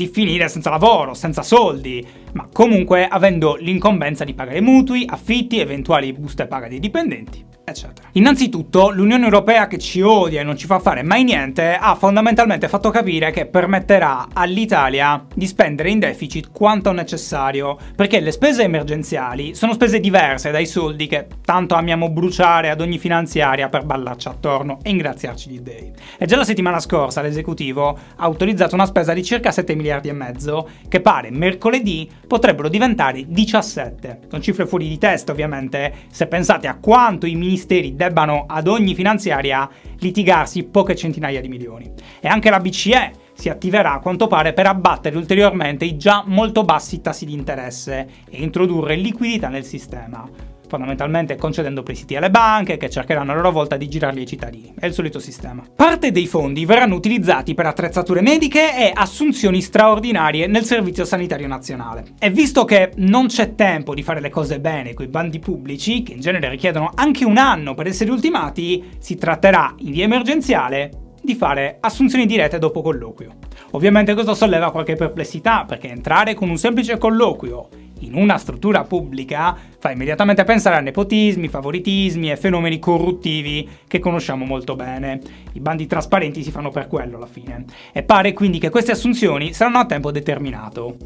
di 0.00 0.08
finire 0.08 0.48
senza 0.48 0.70
lavoro, 0.70 1.12
senza 1.12 1.42
soldi, 1.42 2.06
ma 2.32 2.48
comunque 2.52 3.06
avendo 3.06 3.56
l'incombenza 3.56 4.24
di 4.24 4.34
pagare 4.34 4.60
mutui, 4.60 5.04
affitti, 5.06 5.58
eventuali 5.60 6.12
buste 6.12 6.46
paga 6.46 6.68
dei 6.68 6.80
dipendenti 6.80 7.48
eccetera. 7.70 8.08
Innanzitutto, 8.12 8.90
l'Unione 8.90 9.24
Europea 9.24 9.66
che 9.66 9.78
ci 9.78 10.00
odia 10.00 10.40
e 10.40 10.44
non 10.44 10.56
ci 10.56 10.66
fa 10.66 10.78
fare 10.78 11.02
mai 11.02 11.24
niente 11.24 11.74
ha 11.74 11.94
fondamentalmente 11.94 12.68
fatto 12.68 12.90
capire 12.90 13.30
che 13.30 13.46
permetterà 13.46 14.28
all'Italia 14.32 15.24
di 15.32 15.46
spendere 15.46 15.90
in 15.90 15.98
deficit 15.98 16.50
quanto 16.52 16.92
necessario, 16.92 17.78
perché 17.94 18.20
le 18.20 18.32
spese 18.32 18.62
emergenziali 18.64 19.54
sono 19.54 19.72
spese 19.72 20.00
diverse 20.00 20.50
dai 20.50 20.66
soldi 20.66 21.06
che 21.06 21.26
tanto 21.44 21.74
amiamo 21.74 22.10
bruciare 22.10 22.70
ad 22.70 22.80
ogni 22.80 22.98
finanziaria 22.98 23.68
per 23.68 23.84
ballarci 23.84 24.28
attorno 24.28 24.78
e 24.82 24.90
ingraziarci 24.90 25.48
di 25.48 25.62
dei. 25.62 25.92
E 26.18 26.26
già 26.26 26.36
la 26.36 26.44
settimana 26.44 26.80
scorsa 26.80 27.22
l'esecutivo 27.22 27.88
ha 27.88 28.24
autorizzato 28.24 28.74
una 28.74 28.86
spesa 28.86 29.12
di 29.12 29.22
circa 29.22 29.50
7 29.50 29.74
miliardi 29.74 30.08
e 30.08 30.12
mezzo, 30.12 30.68
che 30.88 31.00
pare 31.00 31.30
mercoledì 31.30 32.08
potrebbero 32.30 32.68
diventare 32.68 33.24
17. 33.26 34.20
Sono 34.28 34.40
cifre 34.40 34.64
fuori 34.64 34.86
di 34.86 34.98
testa 34.98 35.32
ovviamente, 35.32 35.92
se 36.12 36.28
pensate 36.28 36.68
a 36.68 36.76
quanto 36.76 37.26
i 37.26 37.34
ministeri 37.34 37.96
debbano 37.96 38.44
ad 38.46 38.68
ogni 38.68 38.94
finanziaria 38.94 39.68
litigarsi 39.98 40.62
poche 40.62 40.94
centinaia 40.94 41.40
di 41.40 41.48
milioni. 41.48 41.92
E 42.20 42.28
anche 42.28 42.48
la 42.48 42.60
BCE 42.60 43.10
si 43.34 43.48
attiverà 43.48 43.94
a 43.94 43.98
quanto 43.98 44.28
pare 44.28 44.52
per 44.52 44.66
abbattere 44.66 45.16
ulteriormente 45.16 45.84
i 45.84 45.96
già 45.96 46.22
molto 46.24 46.62
bassi 46.62 47.00
tassi 47.00 47.26
di 47.26 47.32
interesse 47.32 48.06
e 48.30 48.40
introdurre 48.40 48.94
liquidità 48.94 49.48
nel 49.48 49.64
sistema 49.64 50.24
fondamentalmente 50.70 51.34
concedendo 51.34 51.82
prestiti 51.82 52.14
alle 52.14 52.30
banche 52.30 52.76
che 52.76 52.88
cercheranno 52.88 53.32
a 53.32 53.34
loro 53.34 53.50
volta 53.50 53.76
di 53.76 53.88
girarli 53.88 54.20
ai 54.20 54.26
cittadini. 54.26 54.72
È 54.78 54.86
il 54.86 54.92
solito 54.92 55.18
sistema. 55.18 55.64
Parte 55.74 56.12
dei 56.12 56.28
fondi 56.28 56.64
verranno 56.64 56.94
utilizzati 56.94 57.54
per 57.54 57.66
attrezzature 57.66 58.20
mediche 58.20 58.76
e 58.76 58.92
assunzioni 58.94 59.60
straordinarie 59.60 60.46
nel 60.46 60.64
Servizio 60.64 61.04
Sanitario 61.04 61.48
Nazionale. 61.48 62.04
E 62.20 62.30
visto 62.30 62.64
che 62.64 62.92
non 62.96 63.26
c'è 63.26 63.56
tempo 63.56 63.94
di 63.94 64.04
fare 64.04 64.20
le 64.20 64.30
cose 64.30 64.60
bene 64.60 64.94
con 64.94 65.04
i 65.04 65.08
bandi 65.08 65.40
pubblici, 65.40 66.04
che 66.04 66.12
in 66.12 66.20
genere 66.20 66.48
richiedono 66.48 66.92
anche 66.94 67.24
un 67.24 67.36
anno 67.36 67.74
per 67.74 67.88
essere 67.88 68.12
ultimati, 68.12 68.90
si 69.00 69.16
tratterà 69.16 69.74
in 69.78 69.90
via 69.90 70.04
emergenziale 70.04 70.90
di 71.20 71.34
fare 71.34 71.78
assunzioni 71.80 72.24
dirette 72.24 72.58
dopo 72.58 72.80
colloquio. 72.80 73.32
Ovviamente 73.72 74.14
questo 74.14 74.34
solleva 74.34 74.70
qualche 74.70 74.94
perplessità, 74.94 75.64
perché 75.66 75.88
entrare 75.88 76.34
con 76.34 76.48
un 76.48 76.56
semplice 76.56 76.96
colloquio 76.96 77.68
in 78.00 78.14
una 78.14 78.38
struttura 78.38 78.84
pubblica 78.84 79.56
fa 79.78 79.90
immediatamente 79.90 80.44
pensare 80.44 80.76
a 80.76 80.80
nepotismi, 80.80 81.48
favoritismi 81.48 82.30
e 82.30 82.36
fenomeni 82.36 82.78
corruttivi 82.78 83.68
che 83.86 83.98
conosciamo 83.98 84.44
molto 84.44 84.76
bene. 84.76 85.20
I 85.52 85.60
bandi 85.60 85.86
trasparenti 85.86 86.42
si 86.42 86.50
fanno 86.50 86.70
per 86.70 86.86
quello 86.86 87.16
alla 87.16 87.26
fine. 87.26 87.64
E 87.92 88.02
pare 88.02 88.32
quindi 88.32 88.58
che 88.58 88.70
queste 88.70 88.92
assunzioni 88.92 89.52
saranno 89.52 89.78
a 89.78 89.86
tempo 89.86 90.10
determinato, 90.10 90.96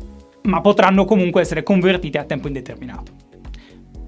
ma 0.42 0.60
potranno 0.60 1.04
comunque 1.04 1.40
essere 1.40 1.62
convertite 1.62 2.18
a 2.18 2.24
tempo 2.24 2.46
indeterminato. 2.46 3.12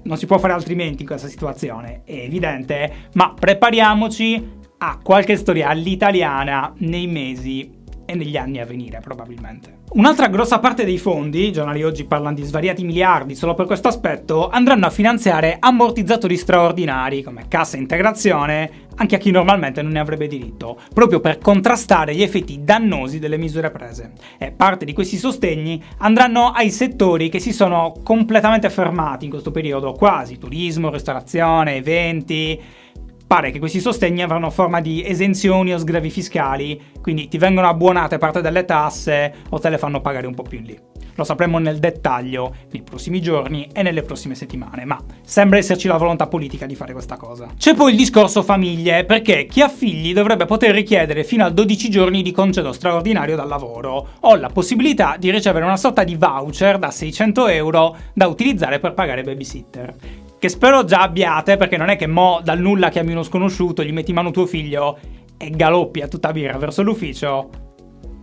Non 0.03 0.17
si 0.17 0.25
può 0.25 0.37
fare 0.37 0.53
altrimenti 0.53 1.01
in 1.01 1.07
questa 1.07 1.27
situazione, 1.27 2.03
è 2.05 2.13
evidente, 2.13 3.09
ma 3.13 3.33
prepariamoci 3.33 4.55
a 4.79 4.99
qualche 5.01 5.35
storia 5.35 5.69
all'italiana 5.69 6.73
nei 6.77 7.07
mesi 7.07 7.76
e 8.07 8.15
negli 8.15 8.37
anni 8.37 8.59
a 8.59 8.65
venire 8.65 8.99
probabilmente. 9.03 9.79
Un'altra 9.91 10.27
grossa 10.29 10.59
parte 10.59 10.85
dei 10.85 10.97
fondi, 10.97 11.47
i 11.47 11.51
giornali 11.51 11.83
oggi 11.83 12.05
parlano 12.05 12.35
di 12.35 12.43
svariati 12.43 12.83
miliardi 12.83 13.35
solo 13.35 13.53
per 13.53 13.65
questo 13.65 13.89
aspetto, 13.89 14.49
andranno 14.49 14.85
a 14.85 14.89
finanziare 14.89 15.57
ammortizzatori 15.59 16.37
straordinari 16.37 17.21
come 17.21 17.45
cassa 17.47 17.77
integrazione 17.77 18.85
anche 18.97 19.15
a 19.15 19.19
chi 19.19 19.31
normalmente 19.31 19.81
non 19.81 19.91
ne 19.91 19.99
avrebbe 19.99 20.27
diritto, 20.27 20.79
proprio 20.93 21.19
per 21.19 21.37
contrastare 21.37 22.15
gli 22.15 22.23
effetti 22.23 22.63
dannosi 22.63 23.19
delle 23.19 23.37
misure 23.37 23.69
prese. 23.69 24.13
E 24.37 24.51
parte 24.51 24.85
di 24.85 24.93
questi 24.93 25.17
sostegni 25.17 25.83
andranno 25.99 26.49
ai 26.49 26.71
settori 26.71 27.29
che 27.29 27.39
si 27.39 27.53
sono 27.53 27.93
completamente 28.03 28.69
fermati 28.69 29.25
in 29.25 29.31
questo 29.31 29.51
periodo, 29.51 29.93
quasi 29.93 30.37
turismo, 30.37 30.89
ristorazione, 30.89 31.75
eventi, 31.75 32.59
pare 33.27 33.51
che 33.51 33.59
questi 33.59 33.81
sostegni 33.81 34.23
avranno 34.23 34.49
forma 34.49 34.79
di 34.79 35.03
esenzioni 35.05 35.73
o 35.73 35.77
sgravi 35.77 36.09
fiscali, 36.09 36.81
quindi 37.01 37.27
ti 37.27 37.37
vengono 37.37 37.67
abbonate 37.67 38.17
parte 38.17 38.41
delle 38.41 38.63
tasse 38.63 39.33
o 39.49 39.59
te 39.59 39.69
le 39.69 39.77
fanno 39.77 39.99
pagare 39.99 40.25
un 40.25 40.33
po' 40.33 40.43
più 40.43 40.59
in 40.59 40.63
lì. 40.63 40.79
Lo 41.15 41.23
sapremo 41.23 41.57
nel 41.57 41.79
dettaglio 41.79 42.53
nei 42.71 42.83
prossimi 42.83 43.19
giorni 43.21 43.67
e 43.73 43.81
nelle 43.81 44.03
prossime 44.03 44.35
settimane, 44.35 44.85
ma 44.85 45.03
sembra 45.25 45.57
esserci 45.57 45.87
la 45.87 45.97
volontà 45.97 46.27
politica 46.27 46.67
di 46.67 46.75
fare 46.75 46.93
questa 46.93 47.17
cosa. 47.17 47.49
C'è 47.57 47.73
poi 47.73 47.91
il 47.91 47.97
discorso 47.97 48.43
famiglie, 48.43 49.03
perché 49.03 49.47
chi 49.47 49.61
ha 49.61 49.67
figli 49.67 50.13
dovrebbe 50.13 50.45
poter 50.45 50.75
richiedere 50.75 51.23
fino 51.23 51.43
a 51.43 51.49
12 51.49 51.89
giorni 51.89 52.21
di 52.21 52.31
congedo 52.31 52.71
straordinario 52.71 53.35
dal 53.35 53.47
lavoro 53.47 54.09
o 54.19 54.35
la 54.35 54.49
possibilità 54.49 55.15
di 55.17 55.31
ricevere 55.31 55.65
una 55.65 55.75
sorta 55.75 56.03
di 56.03 56.15
voucher 56.15 56.77
da 56.77 56.91
600 56.91 57.47
euro 57.47 57.95
da 58.13 58.27
utilizzare 58.27 58.77
per 58.77 58.93
pagare 58.93 59.23
babysitter 59.23 59.95
che 60.39 60.49
spero 60.49 60.83
già 60.83 61.01
abbiate, 61.01 61.57
perché 61.57 61.77
non 61.77 61.89
è 61.89 61.95
che 61.95 62.07
mo 62.07 62.39
dal 62.43 62.59
nulla 62.59 62.89
chiami 62.89 63.11
uno 63.11 63.23
sconosciuto, 63.23 63.83
gli 63.83 63.91
metti 63.91 64.11
in 64.11 64.15
mano 64.15 64.31
tuo 64.31 64.45
figlio 64.45 64.97
e 65.37 65.49
galoppi 65.49 66.01
a 66.01 66.07
tutta 66.07 66.31
birra 66.31 66.57
verso 66.57 66.83
l'ufficio. 66.83 67.49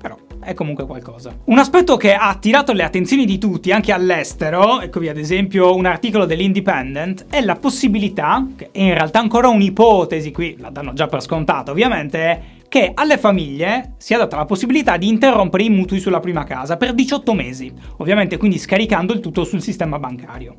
Però 0.01 0.17
è 0.41 0.53
comunque 0.53 0.85
qualcosa. 0.85 1.35
Un 1.45 1.59
aspetto 1.59 1.97
che 1.97 2.15
ha 2.15 2.29
attirato 2.29 2.73
le 2.73 2.83
attenzioni 2.83 3.25
di 3.25 3.39
tutti, 3.39 3.73
anche 3.73 3.93
all'estero, 3.93 4.81
eccovi 4.81 5.09
ad 5.09 5.17
esempio 5.17 5.75
un 5.75 5.87
articolo 5.87 6.27
dell'Independent, 6.27 7.27
è 7.31 7.41
la 7.41 7.57
possibilità, 7.57 8.47
che 8.55 8.69
è 8.71 8.81
in 8.81 8.95
realtà 8.95 9.21
ancora 9.21 9.49
un'ipotesi, 9.49 10.31
qui 10.31 10.57
la 10.59 10.71
danno 10.71 10.93
già 10.93 11.07
per 11.07 11.23
scontata 11.23 11.71
ovviamente, 11.71 12.63
che 12.69 12.91
alle 12.93 13.19
famiglie 13.19 13.95
sia 13.99 14.19
data 14.19 14.37
la 14.37 14.45
possibilità 14.45 14.97
di 14.97 15.09
interrompere 15.09 15.63
i 15.63 15.71
mutui 15.71 16.01
sulla 16.01 16.21
prima 16.21 16.45
casa 16.45 16.77
per 16.77 16.93
18 16.93 17.33
mesi, 17.33 17.73
ovviamente 17.99 18.37
quindi 18.37 18.59
scaricando 18.59 19.13
il 19.13 19.21
tutto 19.21 19.45
sul 19.45 19.63
sistema 19.63 19.99
bancario. 19.99 20.57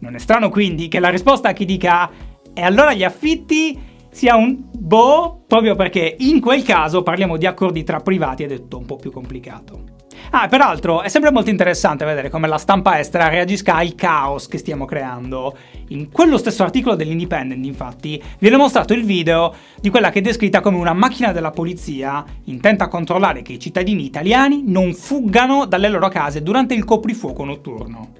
Non 0.00 0.14
è 0.14 0.18
strano 0.18 0.48
quindi 0.48 0.88
che 0.88 0.98
la 0.98 1.08
risposta 1.08 1.50
a 1.50 1.52
chi 1.52 1.64
dica 1.64 2.10
e 2.52 2.62
allora 2.62 2.92
gli 2.92 3.04
affitti 3.04 3.78
sia 4.10 4.34
un 4.34 4.56
boh, 4.72 5.44
proprio 5.46 5.76
perché 5.76 6.16
in 6.18 6.40
quel 6.40 6.62
caso 6.62 7.02
parliamo 7.02 7.36
di 7.36 7.46
accordi 7.46 7.84
tra 7.84 8.00
privati 8.00 8.42
ed 8.42 8.52
è 8.52 8.56
tutto 8.56 8.78
un 8.78 8.86
po' 8.86 8.96
più 8.96 9.12
complicato. 9.12 9.98
Ah, 10.32 10.46
peraltro 10.46 11.02
è 11.02 11.08
sempre 11.08 11.32
molto 11.32 11.50
interessante 11.50 12.04
vedere 12.04 12.30
come 12.30 12.46
la 12.46 12.56
stampa 12.56 13.00
estera 13.00 13.28
reagisca 13.28 13.74
al 13.74 13.94
caos 13.96 14.46
che 14.46 14.58
stiamo 14.58 14.84
creando. 14.84 15.56
In 15.88 16.10
quello 16.10 16.38
stesso 16.38 16.62
articolo 16.62 16.94
dell'Independent, 16.94 17.64
infatti, 17.64 18.22
viene 18.38 18.56
mostrato 18.56 18.92
il 18.92 19.04
video 19.04 19.52
di 19.80 19.90
quella 19.90 20.10
che 20.10 20.20
è 20.20 20.22
descritta 20.22 20.60
come 20.60 20.76
una 20.76 20.92
macchina 20.92 21.32
della 21.32 21.50
polizia 21.50 22.24
intenta 22.44 22.84
a 22.84 22.88
controllare 22.88 23.42
che 23.42 23.54
i 23.54 23.58
cittadini 23.58 24.04
italiani 24.04 24.62
non 24.66 24.94
fuggano 24.94 25.66
dalle 25.66 25.88
loro 25.88 26.08
case 26.08 26.42
durante 26.42 26.74
il 26.74 26.84
coprifuoco 26.84 27.44
notturno 27.44 28.19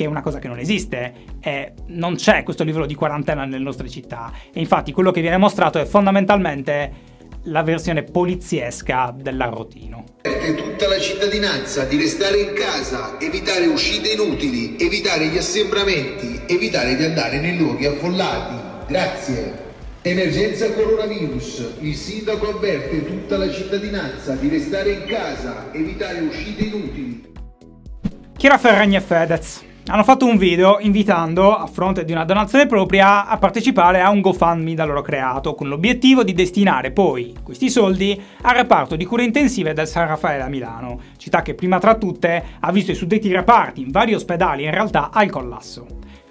che 0.00 0.06
è 0.06 0.08
una 0.08 0.22
cosa 0.22 0.38
che 0.38 0.48
non 0.48 0.58
esiste, 0.58 1.12
eh, 1.40 1.74
non 1.88 2.14
c'è 2.14 2.42
questo 2.42 2.64
livello 2.64 2.86
di 2.86 2.94
quarantena 2.94 3.44
nelle 3.44 3.62
nostre 3.62 3.86
città 3.86 4.32
e 4.50 4.58
infatti 4.58 4.92
quello 4.92 5.10
che 5.10 5.20
viene 5.20 5.36
mostrato 5.36 5.78
è 5.78 5.84
fondamentalmente 5.84 7.08
la 7.44 7.62
versione 7.62 8.02
poliziesca 8.02 9.14
dell'arrotino. 9.14 10.04
Tutta 10.22 10.88
la 10.88 10.98
cittadinanza 10.98 11.84
di 11.84 11.98
restare 11.98 12.38
in 12.38 12.54
casa, 12.54 13.20
evitare 13.20 13.66
uscite 13.66 14.12
inutili, 14.12 14.76
evitare 14.78 15.26
gli 15.26 15.36
assembramenti, 15.36 16.40
evitare 16.46 16.96
di 16.96 17.04
andare 17.04 17.38
nei 17.38 17.58
luoghi 17.58 17.84
affollati. 17.84 18.54
Grazie. 18.88 19.68
Emergenza 20.00 20.72
coronavirus. 20.72 21.74
Il 21.80 21.94
sindaco 21.94 22.56
avverte 22.56 23.04
tutta 23.04 23.36
la 23.36 23.50
cittadinanza 23.50 24.34
di 24.34 24.48
restare 24.48 24.92
in 24.92 25.04
casa, 25.04 25.68
evitare 25.74 26.20
uscite 26.20 26.62
inutili. 26.62 27.32
Chiara 28.38 28.56
Ferragni 28.56 28.96
e 28.96 29.00
Fedez 29.02 29.68
hanno 29.86 30.04
fatto 30.04 30.26
un 30.26 30.36
video 30.36 30.78
invitando, 30.80 31.56
a 31.56 31.66
fronte 31.66 32.04
di 32.04 32.12
una 32.12 32.24
donazione 32.24 32.66
propria, 32.66 33.26
a 33.26 33.38
partecipare 33.38 34.00
a 34.00 34.10
un 34.10 34.20
GoFundMe 34.20 34.74
da 34.74 34.84
loro 34.84 35.02
creato, 35.02 35.54
con 35.54 35.68
l'obiettivo 35.68 36.22
di 36.22 36.32
destinare 36.32 36.90
poi 36.90 37.34
questi 37.42 37.70
soldi 37.70 38.20
al 38.42 38.54
reparto 38.54 38.96
di 38.96 39.04
cure 39.04 39.24
intensive 39.24 39.72
del 39.72 39.88
San 39.88 40.06
Raffaele 40.06 40.42
a 40.42 40.48
Milano, 40.48 41.00
città 41.16 41.42
che 41.42 41.54
prima 41.54 41.78
tra 41.78 41.96
tutte 41.96 42.44
ha 42.60 42.70
visto 42.72 42.92
i 42.92 42.96
suddetti 42.96 43.32
reparti 43.32 43.80
in 43.80 43.90
vari 43.90 44.14
ospedali 44.14 44.64
in 44.64 44.70
realtà 44.70 45.10
al 45.12 45.30
collasso 45.30 45.86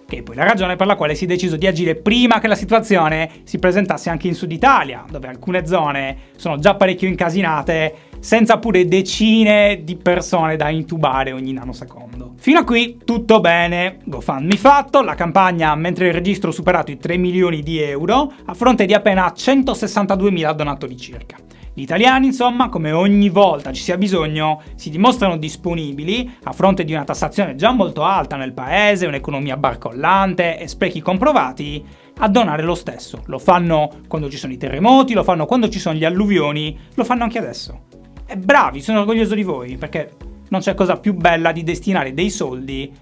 che 0.10 0.18
è 0.18 0.24
poi 0.24 0.36
la 0.36 0.44
ragione 0.44 0.76
per 0.76 0.88
la 0.88 0.96
quale 0.96 1.14
si 1.14 1.26
è 1.26 1.28
deciso 1.28 1.56
di 1.56 1.68
agire 1.68 1.94
prima 1.94 2.40
che 2.40 2.48
la 2.48 2.56
situazione 2.56 3.30
si 3.44 3.60
presentasse 3.60 4.10
anche 4.10 4.28
in 4.28 4.34
Sud 4.34 4.52
Italia, 4.52 5.06
dove 5.08 5.28
alcune 5.28 5.68
zone 5.68 6.18
sono 6.36 6.58
già 6.58 6.74
parecchio 6.74 7.08
incasinate 7.08 7.96
senza 8.20 8.58
pure 8.58 8.86
decine 8.86 9.82
di 9.84 9.96
persone 9.96 10.56
da 10.56 10.70
intubare 10.70 11.32
ogni 11.32 11.54
nanosecondo. 11.54 12.34
Fino 12.38 12.60
a 12.60 12.64
qui 12.64 13.00
tutto 13.04 13.40
bene, 13.40 14.00
GoFundMe 14.06 14.56
fatto, 14.56 15.02
la 15.02 15.16
campagna 15.16 15.76
mentre 15.76 16.08
il 16.08 16.14
registro 16.14 16.50
ha 16.50 16.54
superato 16.54 16.92
i 16.92 16.98
3 16.98 17.18
milioni 17.18 17.62
di 17.62 17.80
euro 17.80 18.32
a 18.46 18.54
fronte 18.54 18.86
di 18.86 18.94
appena 18.94 19.32
162 19.32 20.32
mila 20.32 20.54
donatori 20.54 20.96
circa. 20.96 21.38
Gli 21.74 21.84
italiani, 21.84 22.26
insomma, 22.26 22.68
come 22.68 22.92
ogni 22.92 23.30
volta 23.30 23.72
ci 23.72 23.82
sia 23.82 23.98
bisogno, 23.98 24.62
si 24.76 24.90
dimostrano 24.90 25.38
disponibili, 25.38 26.30
a 26.44 26.52
fronte 26.52 26.84
di 26.84 26.92
una 26.92 27.06
tassazione 27.06 27.56
già 27.56 27.72
molto 27.72 28.04
alta 28.04 28.36
nel 28.36 28.52
paese, 28.52 29.06
un'economia 29.06 29.56
barcollante 29.56 30.60
e 30.60 30.68
sprechi 30.68 31.00
comprovati, 31.02 31.82
a 32.18 32.28
donare 32.28 32.64
lo 32.64 32.76
stesso. 32.76 33.22
Lo 33.28 33.40
fanno 33.40 33.92
quando 34.08 34.30
ci 34.30 34.36
sono 34.36 34.52
i 34.52 34.58
terremoti, 34.58 35.14
lo 35.14 35.24
fanno 35.24 35.46
quando 35.46 35.70
ci 35.70 35.80
sono 35.80 35.96
gli 35.96 36.04
alluvioni, 36.04 36.78
lo 36.96 37.04
fanno 37.06 37.24
anche 37.24 37.38
adesso. 37.38 37.84
E 38.32 38.38
bravi, 38.38 38.80
sono 38.80 39.00
orgoglioso 39.00 39.34
di 39.34 39.42
voi, 39.42 39.76
perché 39.76 40.12
non 40.50 40.62
c'è 40.62 40.76
cosa 40.76 40.98
più 40.98 41.16
bella 41.16 41.52
di 41.52 41.64
destinare 41.64 42.14
dei 42.14 42.30
soldi 42.30 42.94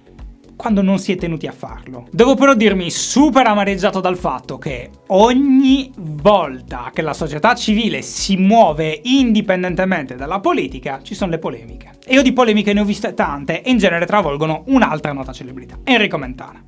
quando 0.55 0.81
non 0.81 0.99
si 0.99 1.11
è 1.11 1.17
tenuti 1.17 1.47
a 1.47 1.51
farlo. 1.51 2.07
Devo 2.11 2.35
però 2.35 2.53
dirmi 2.53 2.89
super 2.89 3.45
amareggiato 3.45 3.99
dal 3.99 4.15
fatto 4.15 4.57
che 4.57 4.89
ogni 5.07 5.91
volta 5.97 6.91
che 6.93 7.01
la 7.01 7.11
società 7.11 7.55
civile 7.55 8.01
si 8.01 8.37
muove 8.37 9.01
indipendentemente 9.03 10.15
dalla 10.15 10.39
politica 10.39 11.01
ci 11.03 11.13
sono 11.13 11.31
le 11.31 11.39
polemiche. 11.39 11.91
E 12.05 12.13
io 12.13 12.21
di 12.21 12.31
polemiche 12.31 12.71
ne 12.71 12.79
ho 12.79 12.85
viste 12.85 13.13
tante 13.13 13.61
e 13.61 13.69
in 13.69 13.77
genere 13.77 14.05
travolgono 14.05 14.63
un'altra 14.67 15.11
nota 15.11 15.33
celebrità, 15.33 15.77
Enrico 15.83 16.17
Mentana. 16.17 16.63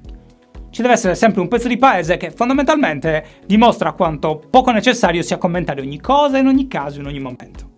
Ci 0.69 0.81
deve 0.81 0.93
essere 0.93 1.15
sempre 1.15 1.39
un 1.39 1.47
pezzo 1.47 1.69
di 1.69 1.77
paese 1.77 2.17
che 2.17 2.29
fondamentalmente 2.29 3.25
dimostra 3.45 3.93
quanto 3.93 4.43
poco 4.49 4.71
necessario 4.71 5.21
sia 5.21 5.37
commentare 5.37 5.79
ogni 5.79 6.01
cosa 6.01 6.37
in 6.37 6.47
ogni 6.47 6.67
caso 6.67 6.99
in 6.99 7.07
ogni 7.07 7.21
momento. 7.21 7.68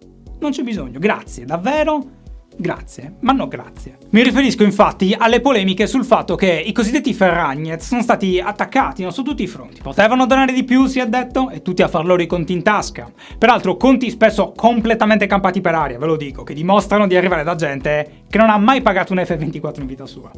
Non 0.41 0.51
c'è 0.51 0.63
bisogno, 0.63 0.99
grazie, 0.99 1.45
davvero 1.45 2.19
Grazie, 2.57 3.15
ma 3.21 3.31
no 3.31 3.47
grazie. 3.47 3.97
Mi 4.09 4.21
riferisco 4.21 4.63
infatti 4.63 5.15
alle 5.17 5.39
polemiche 5.39 5.87
sul 5.87 6.03
fatto 6.03 6.35
che 6.35 6.51
i 6.51 6.73
cosiddetti 6.73 7.13
Ferragnez 7.13 7.87
sono 7.87 8.01
stati 8.01 8.39
attaccati 8.39 9.03
no, 9.03 9.09
su 9.09 9.23
tutti 9.23 9.41
i 9.41 9.47
fronti. 9.47 9.81
Potevano 9.81 10.25
donare 10.25 10.51
di 10.51 10.63
più, 10.63 10.85
si 10.85 10.99
è 10.99 11.07
detto, 11.07 11.49
e 11.49 11.61
tutti 11.61 11.81
a 11.81 11.87
far 11.87 12.05
loro 12.05 12.21
i 12.21 12.27
conti 12.27 12.51
in 12.51 12.61
tasca. 12.61 13.09
Peraltro 13.37 13.77
conti 13.77 14.09
spesso 14.09 14.51
completamente 14.55 15.27
campati 15.27 15.61
per 15.61 15.75
aria, 15.75 15.97
ve 15.97 16.05
lo 16.05 16.17
dico, 16.17 16.43
che 16.43 16.53
dimostrano 16.53 17.07
di 17.07 17.15
arrivare 17.15 17.43
da 17.43 17.55
gente 17.55 18.23
che 18.29 18.37
non 18.37 18.49
ha 18.49 18.57
mai 18.57 18.81
pagato 18.81 19.13
un 19.13 19.19
F24 19.19 19.79
in 19.79 19.87
vita 19.87 20.05
sua. 20.05 20.29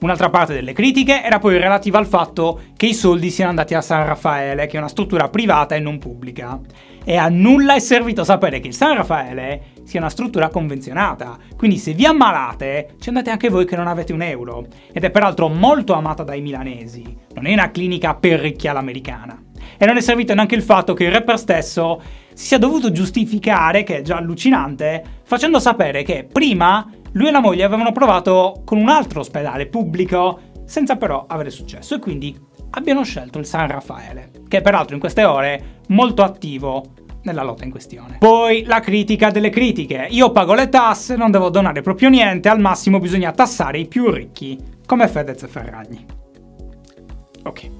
Un'altra 0.00 0.30
parte 0.30 0.54
delle 0.54 0.72
critiche 0.72 1.22
era 1.22 1.38
poi 1.38 1.58
relativa 1.58 1.98
al 1.98 2.06
fatto 2.06 2.62
che 2.76 2.86
i 2.86 2.94
soldi 2.94 3.30
siano 3.30 3.50
andati 3.50 3.74
a 3.74 3.82
San 3.82 4.06
Raffaele, 4.06 4.66
che 4.66 4.76
è 4.76 4.80
una 4.80 4.88
struttura 4.88 5.28
privata 5.28 5.74
e 5.74 5.80
non 5.80 5.98
pubblica. 5.98 6.58
E 7.10 7.16
a 7.16 7.30
nulla 7.30 7.74
è 7.74 7.78
servito 7.78 8.22
sapere 8.22 8.60
che 8.60 8.68
il 8.68 8.74
San 8.74 8.94
Raffaele 8.94 9.68
sia 9.84 9.98
una 9.98 10.10
struttura 10.10 10.50
convenzionata. 10.50 11.38
Quindi 11.56 11.78
se 11.78 11.94
vi 11.94 12.04
ammalate, 12.04 12.96
ci 13.00 13.08
andate 13.08 13.30
anche 13.30 13.48
voi 13.48 13.64
che 13.64 13.76
non 13.76 13.86
avete 13.86 14.12
un 14.12 14.20
euro. 14.20 14.66
Ed 14.92 15.04
è 15.04 15.10
peraltro 15.10 15.48
molto 15.48 15.94
amata 15.94 16.22
dai 16.22 16.42
milanesi. 16.42 17.02
Non 17.32 17.46
è 17.46 17.54
una 17.54 17.70
clinica 17.70 18.14
per 18.14 18.40
ricchi 18.40 18.68
all'americana. 18.68 19.42
E 19.78 19.86
non 19.86 19.96
è 19.96 20.02
servito 20.02 20.34
neanche 20.34 20.54
il 20.54 20.60
fatto 20.60 20.92
che 20.92 21.04
il 21.04 21.10
rapper 21.10 21.38
stesso 21.38 22.02
si 22.34 22.44
sia 22.48 22.58
dovuto 22.58 22.92
giustificare, 22.92 23.84
che 23.84 23.96
è 23.96 24.02
già 24.02 24.18
allucinante, 24.18 25.02
facendo 25.22 25.60
sapere 25.60 26.02
che 26.02 26.28
prima 26.30 26.86
lui 27.12 27.28
e 27.28 27.30
la 27.30 27.40
moglie 27.40 27.64
avevano 27.64 27.90
provato 27.90 28.60
con 28.66 28.76
un 28.76 28.90
altro 28.90 29.20
ospedale 29.20 29.66
pubblico, 29.66 30.40
senza 30.66 30.96
però 30.96 31.24
avere 31.26 31.48
successo, 31.48 31.94
e 31.94 32.00
quindi 32.00 32.38
abbiano 32.70 33.04
scelto 33.04 33.38
il 33.38 33.46
San 33.46 33.68
Raffaele, 33.68 34.30
che 34.48 34.58
è 34.58 34.62
peraltro 34.62 34.94
in 34.94 35.00
queste 35.00 35.24
ore 35.24 35.80
molto 35.88 36.22
attivo 36.22 36.92
nella 37.22 37.42
lotta 37.42 37.64
in 37.64 37.70
questione. 37.70 38.16
Poi 38.18 38.64
la 38.64 38.80
critica 38.80 39.30
delle 39.30 39.50
critiche. 39.50 40.06
Io 40.10 40.30
pago 40.30 40.54
le 40.54 40.68
tasse, 40.68 41.16
non 41.16 41.30
devo 41.30 41.50
donare 41.50 41.82
proprio 41.82 42.08
niente, 42.08 42.48
al 42.48 42.60
massimo 42.60 42.98
bisogna 42.98 43.32
tassare 43.32 43.78
i 43.78 43.86
più 43.86 44.10
ricchi, 44.10 44.58
come 44.86 45.08
Fedez 45.08 45.42
e 45.42 45.48
Ferragni. 45.48 46.06
Ok. 47.44 47.70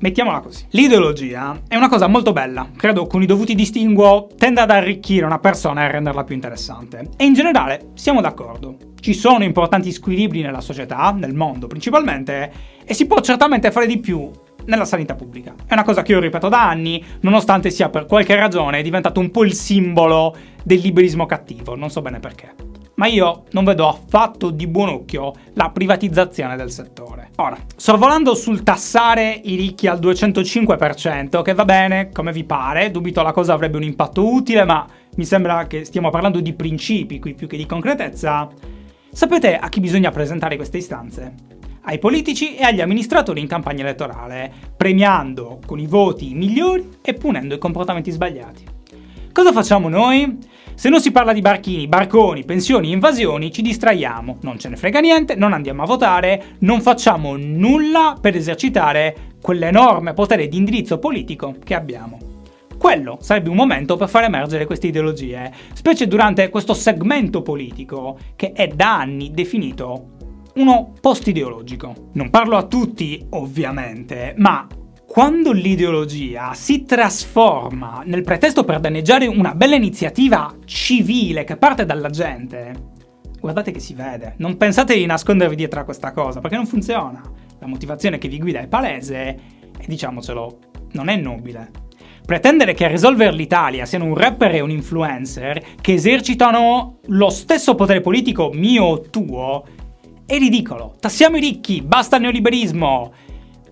Mettiamola 0.00 0.40
così. 0.40 0.64
L'ideologia 0.70 1.60
è 1.68 1.76
una 1.76 1.90
cosa 1.90 2.06
molto 2.06 2.32
bella, 2.32 2.70
credo 2.74 3.06
con 3.06 3.20
i 3.22 3.26
dovuti 3.26 3.54
distinguo 3.54 4.28
tende 4.34 4.62
ad 4.62 4.70
arricchire 4.70 5.26
una 5.26 5.38
persona 5.38 5.82
e 5.82 5.84
a 5.84 5.90
renderla 5.90 6.24
più 6.24 6.34
interessante. 6.34 7.10
E 7.18 7.24
in 7.26 7.34
generale 7.34 7.90
siamo 7.94 8.22
d'accordo. 8.22 8.76
Ci 8.98 9.12
sono 9.12 9.44
importanti 9.44 9.92
squilibri 9.92 10.40
nella 10.40 10.62
società, 10.62 11.10
nel 11.10 11.34
mondo 11.34 11.66
principalmente, 11.66 12.50
e 12.82 12.94
si 12.94 13.06
può 13.06 13.20
certamente 13.20 13.70
fare 13.70 13.86
di 13.86 13.98
più 13.98 14.30
nella 14.64 14.86
sanità 14.86 15.14
pubblica. 15.14 15.54
È 15.66 15.74
una 15.74 15.84
cosa 15.84 16.00
che 16.00 16.12
io 16.12 16.20
ripeto 16.20 16.48
da 16.48 16.66
anni, 16.66 17.04
nonostante 17.20 17.70
sia 17.70 17.90
per 17.90 18.06
qualche 18.06 18.34
ragione 18.36 18.80
diventato 18.80 19.20
un 19.20 19.30
po' 19.30 19.44
il 19.44 19.52
simbolo 19.52 20.34
del 20.62 20.80
liberismo 20.80 21.26
cattivo, 21.26 21.76
non 21.76 21.90
so 21.90 22.00
bene 22.00 22.20
perché. 22.20 22.69
Ma 23.00 23.06
io 23.06 23.44
non 23.52 23.64
vedo 23.64 23.88
affatto 23.88 24.50
di 24.50 24.66
buon 24.66 24.90
occhio 24.90 25.32
la 25.54 25.70
privatizzazione 25.70 26.54
del 26.54 26.70
settore. 26.70 27.30
Ora, 27.36 27.56
sorvolando 27.74 28.34
sul 28.34 28.62
tassare 28.62 29.40
i 29.42 29.56
ricchi 29.56 29.86
al 29.86 29.98
205%, 29.98 31.40
che 31.40 31.54
va 31.54 31.64
bene, 31.64 32.10
come 32.12 32.30
vi 32.30 32.44
pare, 32.44 32.90
dubito 32.90 33.22
la 33.22 33.32
cosa 33.32 33.54
avrebbe 33.54 33.78
un 33.78 33.84
impatto 33.84 34.30
utile, 34.30 34.64
ma 34.64 34.86
mi 35.16 35.24
sembra 35.24 35.66
che 35.66 35.86
stiamo 35.86 36.10
parlando 36.10 36.40
di 36.40 36.52
principi 36.52 37.18
qui 37.18 37.32
più 37.32 37.46
che 37.46 37.56
di 37.56 37.64
concretezza. 37.64 38.50
Sapete 39.10 39.56
a 39.56 39.70
chi 39.70 39.80
bisogna 39.80 40.10
presentare 40.10 40.56
queste 40.56 40.76
istanze? 40.76 41.34
ai 41.84 41.98
politici 41.98 42.56
e 42.56 42.62
agli 42.62 42.82
amministratori 42.82 43.40
in 43.40 43.46
campagna 43.46 43.82
elettorale, 43.82 44.52
premiando 44.76 45.60
con 45.64 45.78
i 45.80 45.86
voti 45.86 46.30
i 46.30 46.34
migliori 46.34 46.86
e 47.00 47.14
punendo 47.14 47.54
i 47.54 47.58
comportamenti 47.58 48.10
sbagliati. 48.10 48.64
Cosa 49.32 49.52
facciamo 49.52 49.88
noi? 49.88 50.38
Se 50.80 50.88
non 50.88 51.02
si 51.02 51.12
parla 51.12 51.34
di 51.34 51.42
barchini, 51.42 51.88
barconi, 51.88 52.42
pensioni, 52.46 52.90
invasioni, 52.90 53.52
ci 53.52 53.60
distraiamo, 53.60 54.38
non 54.40 54.58
ce 54.58 54.70
ne 54.70 54.76
frega 54.76 54.98
niente, 54.98 55.34
non 55.34 55.52
andiamo 55.52 55.82
a 55.82 55.86
votare, 55.86 56.56
non 56.60 56.80
facciamo 56.80 57.36
nulla 57.36 58.16
per 58.18 58.34
esercitare 58.34 59.34
quell'enorme 59.42 60.14
potere 60.14 60.48
di 60.48 60.56
indirizzo 60.56 60.98
politico 60.98 61.56
che 61.62 61.74
abbiamo. 61.74 62.16
Quello 62.78 63.18
sarebbe 63.20 63.50
un 63.50 63.56
momento 63.56 63.98
per 63.98 64.08
far 64.08 64.24
emergere 64.24 64.64
queste 64.64 64.86
ideologie, 64.86 65.52
specie 65.74 66.08
durante 66.08 66.48
questo 66.48 66.72
segmento 66.72 67.42
politico 67.42 68.18
che 68.34 68.52
è 68.52 68.66
da 68.68 69.00
anni 69.00 69.32
definito 69.32 70.12
uno 70.54 70.94
post-ideologico. 70.98 72.08
Non 72.14 72.30
parlo 72.30 72.56
a 72.56 72.62
tutti, 72.62 73.22
ovviamente, 73.32 74.32
ma 74.38 74.66
quando 75.10 75.50
l'ideologia 75.50 76.54
si 76.54 76.84
trasforma 76.84 78.04
nel 78.04 78.22
pretesto 78.22 78.62
per 78.62 78.78
danneggiare 78.78 79.26
una 79.26 79.56
bella 79.56 79.74
iniziativa 79.74 80.54
civile 80.64 81.42
che 81.42 81.56
parte 81.56 81.84
dalla 81.84 82.10
gente, 82.10 82.72
guardate 83.40 83.72
che 83.72 83.80
si 83.80 83.92
vede. 83.92 84.34
Non 84.36 84.56
pensate 84.56 84.94
di 84.94 85.04
nascondervi 85.06 85.56
dietro 85.56 85.80
a 85.80 85.84
questa 85.84 86.12
cosa, 86.12 86.38
perché 86.38 86.54
non 86.54 86.64
funziona. 86.64 87.20
La 87.58 87.66
motivazione 87.66 88.18
che 88.18 88.28
vi 88.28 88.38
guida 88.38 88.60
è 88.60 88.68
palese 88.68 89.16
e 89.76 89.84
diciamocelo, 89.84 90.58
non 90.92 91.08
è 91.08 91.16
nobile. 91.16 91.72
Pretendere 92.24 92.72
che 92.74 92.84
a 92.84 92.88
risolvere 92.88 93.32
l'Italia 93.32 93.86
siano 93.86 94.04
un 94.04 94.14
rapper 94.14 94.54
e 94.54 94.60
un 94.60 94.70
influencer 94.70 95.60
che 95.80 95.94
esercitano 95.94 97.00
lo 97.06 97.30
stesso 97.30 97.74
potere 97.74 98.00
politico 98.00 98.50
mio 98.52 98.84
o 98.84 99.00
tuo 99.00 99.64
è 100.24 100.38
ridicolo. 100.38 100.94
Tassiamo 101.00 101.36
i 101.36 101.40
ricchi, 101.40 101.82
basta 101.82 102.14
il 102.14 102.22
neoliberismo. 102.22 103.12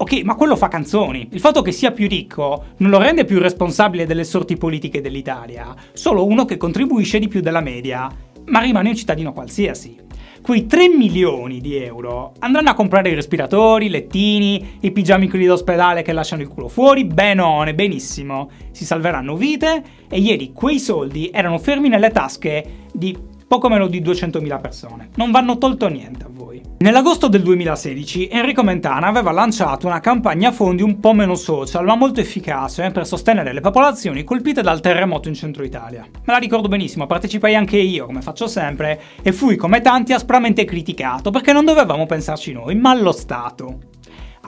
Ok, 0.00 0.22
ma 0.22 0.36
quello 0.36 0.54
fa 0.54 0.68
canzoni. 0.68 1.26
Il 1.32 1.40
fatto 1.40 1.60
che 1.60 1.72
sia 1.72 1.90
più 1.90 2.06
ricco 2.06 2.66
non 2.76 2.90
lo 2.90 2.98
rende 2.98 3.24
più 3.24 3.40
responsabile 3.40 4.06
delle 4.06 4.22
sorti 4.22 4.56
politiche 4.56 5.00
dell'Italia, 5.00 5.74
solo 5.92 6.24
uno 6.24 6.44
che 6.44 6.56
contribuisce 6.56 7.18
di 7.18 7.26
più 7.26 7.40
della 7.40 7.60
media, 7.60 8.08
ma 8.44 8.60
rimane 8.60 8.90
un 8.90 8.94
cittadino 8.94 9.32
qualsiasi. 9.32 9.96
Quei 10.40 10.66
3 10.66 10.88
milioni 10.90 11.60
di 11.60 11.74
euro 11.74 12.34
andranno 12.38 12.70
a 12.70 12.74
comprare 12.74 13.10
i 13.10 13.14
respiratori, 13.14 13.86
i 13.86 13.90
lettini, 13.90 14.78
i 14.82 14.92
pigiami 14.92 15.28
quelli 15.28 15.46
d'ospedale 15.46 16.02
che 16.02 16.12
lasciano 16.12 16.42
il 16.42 16.48
culo 16.48 16.68
fuori, 16.68 17.04
benone, 17.04 17.74
benissimo. 17.74 18.50
Si 18.70 18.84
salveranno 18.84 19.34
vite 19.34 19.82
e 20.08 20.20
ieri 20.20 20.52
quei 20.52 20.78
soldi 20.78 21.28
erano 21.32 21.58
fermi 21.58 21.88
nelle 21.88 22.12
tasche 22.12 22.86
di 22.92 23.18
poco 23.48 23.68
meno 23.68 23.88
di 23.88 24.00
200.000 24.00 24.60
persone. 24.60 25.08
Non 25.16 25.32
vanno 25.32 25.58
tolto 25.58 25.88
niente 25.88 26.24
a 26.24 26.28
voi. 26.30 26.67
Nell'agosto 26.80 27.26
del 27.26 27.42
2016 27.42 28.28
Enrico 28.28 28.62
Mentana 28.62 29.08
aveva 29.08 29.32
lanciato 29.32 29.88
una 29.88 29.98
campagna 29.98 30.50
a 30.50 30.52
fondi 30.52 30.80
un 30.80 31.00
po' 31.00 31.12
meno 31.12 31.34
social 31.34 31.84
ma 31.84 31.96
molto 31.96 32.20
efficace 32.20 32.92
per 32.92 33.04
sostenere 33.04 33.52
le 33.52 33.60
popolazioni 33.60 34.22
colpite 34.22 34.62
dal 34.62 34.78
terremoto 34.78 35.26
in 35.26 35.34
centro 35.34 35.64
Italia. 35.64 36.02
Me 36.08 36.32
la 36.32 36.38
ricordo 36.38 36.68
benissimo, 36.68 37.06
partecipai 37.06 37.56
anche 37.56 37.78
io, 37.78 38.06
come 38.06 38.22
faccio 38.22 38.46
sempre, 38.46 39.00
e 39.20 39.32
fui 39.32 39.56
come 39.56 39.80
tanti 39.80 40.12
aspramente 40.12 40.64
criticato 40.64 41.32
perché 41.32 41.52
non 41.52 41.64
dovevamo 41.64 42.06
pensarci 42.06 42.52
noi, 42.52 42.76
ma 42.76 42.94
lo 42.94 43.10
Stato. 43.10 43.78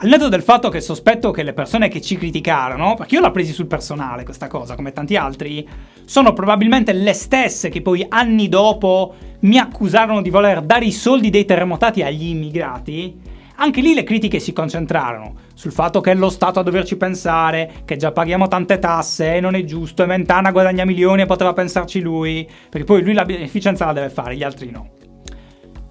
Al 0.03 0.09
netto 0.09 0.29
del 0.29 0.41
fatto 0.41 0.69
che 0.69 0.81
sospetto 0.81 1.29
che 1.29 1.43
le 1.43 1.53
persone 1.53 1.87
che 1.87 2.01
ci 2.01 2.17
criticarono, 2.17 2.95
perché 2.95 3.13
io 3.13 3.21
l'ho 3.21 3.29
presi 3.29 3.53
sul 3.53 3.67
personale 3.67 4.23
questa 4.23 4.47
cosa, 4.47 4.73
come 4.73 4.93
tanti 4.93 5.15
altri, 5.15 5.67
sono 6.05 6.33
probabilmente 6.33 6.91
le 6.91 7.13
stesse 7.13 7.69
che 7.69 7.83
poi 7.83 8.03
anni 8.09 8.49
dopo 8.49 9.13
mi 9.41 9.59
accusarono 9.59 10.23
di 10.23 10.31
voler 10.31 10.61
dare 10.61 10.85
i 10.85 10.91
soldi 10.91 11.29
dei 11.29 11.45
terremotati 11.45 12.01
agli 12.01 12.29
immigrati, 12.29 13.29
Anche 13.61 13.81
lì 13.81 13.93
le 13.93 14.01
critiche 14.01 14.39
si 14.39 14.53
concentrarono 14.53 15.35
sul 15.53 15.71
fatto 15.71 16.01
che 16.01 16.09
è 16.09 16.15
lo 16.15 16.31
Stato 16.31 16.59
a 16.59 16.63
doverci 16.63 16.97
pensare, 16.97 17.83
che 17.85 17.95
già 17.95 18.11
paghiamo 18.11 18.47
tante 18.47 18.79
tasse 18.79 19.35
e 19.35 19.39
non 19.39 19.53
è 19.53 19.63
giusto, 19.65 20.01
e 20.01 20.07
Mentana 20.07 20.49
guadagna 20.49 20.83
milioni 20.83 21.21
e 21.21 21.25
poteva 21.27 21.53
pensarci 21.53 22.01
lui, 22.01 22.49
perché 22.69 22.85
poi 22.85 23.03
lui 23.03 23.13
la 23.13 23.23
beneficenza 23.23 23.85
la 23.85 23.93
deve 23.93 24.09
fare, 24.09 24.35
gli 24.35 24.41
altri 24.41 24.71
no. 24.71 24.89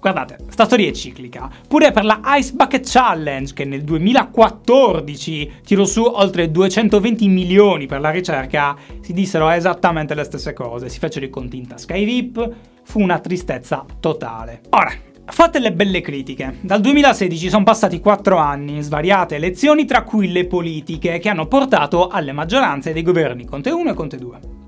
Guardate, 0.01 0.37
sta 0.49 0.65
storia 0.65 0.89
è 0.89 0.91
ciclica. 0.93 1.47
Pure 1.67 1.91
per 1.91 2.05
la 2.05 2.21
Ice 2.39 2.53
Bucket 2.53 2.89
Challenge, 2.89 3.53
che 3.53 3.65
nel 3.65 3.83
2014 3.83 5.51
tirò 5.63 5.85
su 5.85 6.01
oltre 6.01 6.49
220 6.49 7.27
milioni 7.27 7.85
per 7.85 7.99
la 8.01 8.09
ricerca, 8.09 8.75
si 8.99 9.13
dissero 9.13 9.47
esattamente 9.49 10.15
le 10.15 10.23
stesse 10.23 10.53
cose. 10.53 10.89
Si 10.89 10.97
fecero 10.97 11.23
i 11.23 11.29
conti 11.29 11.57
in 11.57 11.67
tasca 11.67 11.93
ai 11.93 12.05
VIP, 12.05 12.49
fu 12.83 12.99
una 12.99 13.19
tristezza 13.19 13.85
totale. 13.99 14.61
Ora, 14.71 14.91
Fate 15.23 15.59
le 15.59 15.71
belle 15.71 16.01
critiche. 16.01 16.57
Dal 16.61 16.81
2016 16.81 17.47
sono 17.47 17.63
passati 17.63 17.99
4 17.99 18.35
anni, 18.35 18.81
svariate 18.81 19.35
elezioni, 19.35 19.85
tra 19.85 20.03
cui 20.03 20.29
le 20.29 20.45
politiche, 20.45 21.19
che 21.19 21.29
hanno 21.29 21.45
portato 21.45 22.07
alle 22.07 22.33
maggioranze 22.33 22.91
dei 22.91 23.03
governi 23.03 23.45
Conte 23.45 23.69
1 23.69 23.91
e 23.91 23.93
Conte 23.93 24.17
2. 24.17 24.60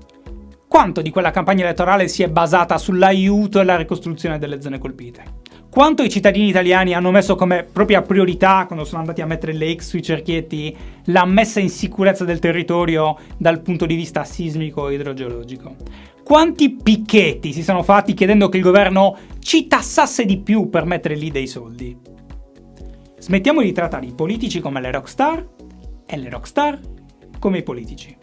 Quanto 0.74 1.02
di 1.02 1.10
quella 1.10 1.30
campagna 1.30 1.62
elettorale 1.62 2.08
si 2.08 2.24
è 2.24 2.28
basata 2.28 2.78
sull'aiuto 2.78 3.60
e 3.60 3.64
la 3.64 3.76
ricostruzione 3.76 4.40
delle 4.40 4.60
zone 4.60 4.78
colpite? 4.78 5.22
Quanto 5.70 6.02
i 6.02 6.10
cittadini 6.10 6.48
italiani 6.48 6.94
hanno 6.94 7.12
messo 7.12 7.36
come 7.36 7.62
propria 7.62 8.02
priorità, 8.02 8.64
quando 8.66 8.84
sono 8.84 8.98
andati 8.98 9.20
a 9.20 9.26
mettere 9.26 9.52
le 9.52 9.72
X 9.76 9.90
sui 9.90 10.02
cerchietti, 10.02 10.76
la 11.04 11.24
messa 11.26 11.60
in 11.60 11.70
sicurezza 11.70 12.24
del 12.24 12.40
territorio 12.40 13.16
dal 13.36 13.60
punto 13.60 13.86
di 13.86 13.94
vista 13.94 14.24
sismico 14.24 14.88
e 14.88 14.94
idrogeologico? 14.94 15.76
Quanti 16.24 16.72
picchetti 16.74 17.52
si 17.52 17.62
sono 17.62 17.84
fatti 17.84 18.12
chiedendo 18.12 18.48
che 18.48 18.56
il 18.56 18.64
governo 18.64 19.16
ci 19.38 19.68
tassasse 19.68 20.24
di 20.24 20.38
più 20.38 20.70
per 20.70 20.86
mettere 20.86 21.14
lì 21.14 21.30
dei 21.30 21.46
soldi? 21.46 21.96
Smettiamo 23.16 23.62
di 23.62 23.70
trattare 23.70 24.06
i 24.06 24.12
politici 24.12 24.58
come 24.58 24.80
le 24.80 24.90
rockstar 24.90 25.46
e 26.04 26.16
le 26.16 26.28
rockstar 26.28 26.80
come 27.38 27.58
i 27.58 27.62
politici. 27.62 28.16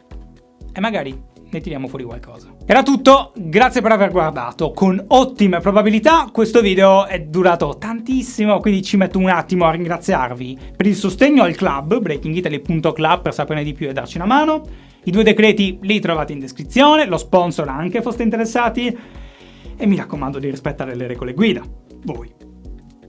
E 0.73 0.79
magari 0.81 1.29
ne 1.51 1.61
tiriamo 1.61 1.87
fuori 1.87 2.03
qualcosa. 2.03 2.53
Era 2.65 2.81
tutto, 2.83 3.33
grazie 3.35 3.81
per 3.81 3.91
aver 3.91 4.11
guardato. 4.11 4.71
Con 4.71 5.03
ottime 5.07 5.59
probabilità 5.59 6.29
questo 6.31 6.61
video 6.61 7.05
è 7.05 7.21
durato 7.21 7.77
tantissimo, 7.77 8.59
quindi 8.59 8.81
ci 8.81 8.97
metto 8.97 9.19
un 9.19 9.29
attimo 9.29 9.65
a 9.65 9.71
ringraziarvi 9.71 10.57
per 10.75 10.87
il 10.87 10.95
sostegno 10.95 11.43
al 11.43 11.55
club, 11.55 11.99
breakingitaly.club 11.99 13.21
per 13.21 13.33
saperne 13.33 13.63
di 13.63 13.73
più 13.73 13.89
e 13.89 13.93
darci 13.93 14.17
una 14.17 14.25
mano. 14.25 14.63
I 15.03 15.11
due 15.11 15.23
decreti 15.23 15.79
li 15.81 15.99
trovate 15.99 16.33
in 16.33 16.39
descrizione, 16.39 17.05
lo 17.05 17.17
sponsor 17.17 17.67
anche 17.67 18.01
foste 18.01 18.23
interessati. 18.23 18.97
E 19.75 19.85
mi 19.87 19.95
raccomando 19.95 20.39
di 20.39 20.49
rispettare 20.49 20.95
le 20.95 21.07
regole 21.07 21.33
guida. 21.33 21.61
Voi. 22.03 22.31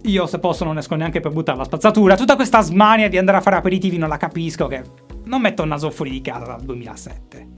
Io 0.05 0.26
se 0.26 0.38
posso 0.40 0.64
non 0.64 0.78
esco 0.78 0.96
neanche 0.96 1.20
per 1.20 1.31
buttare 1.31 1.59
la 1.59 1.64
spazzatura. 1.64 2.16
Tutta 2.16 2.35
questa 2.35 2.61
smania 2.61 3.09
di 3.09 3.18
andare 3.18 3.38
a 3.38 3.40
fare 3.40 3.57
aperitivi 3.57 3.98
non 3.98 4.09
la 4.09 4.16
capisco 4.16 4.66
che 4.66 4.83
non 5.24 5.40
metto 5.40 5.62
il 5.62 5.68
naso 5.68 5.90
fuori 5.90 6.11
di 6.11 6.20
casa 6.20 6.46
dal 6.46 6.62
2007. 6.62 7.50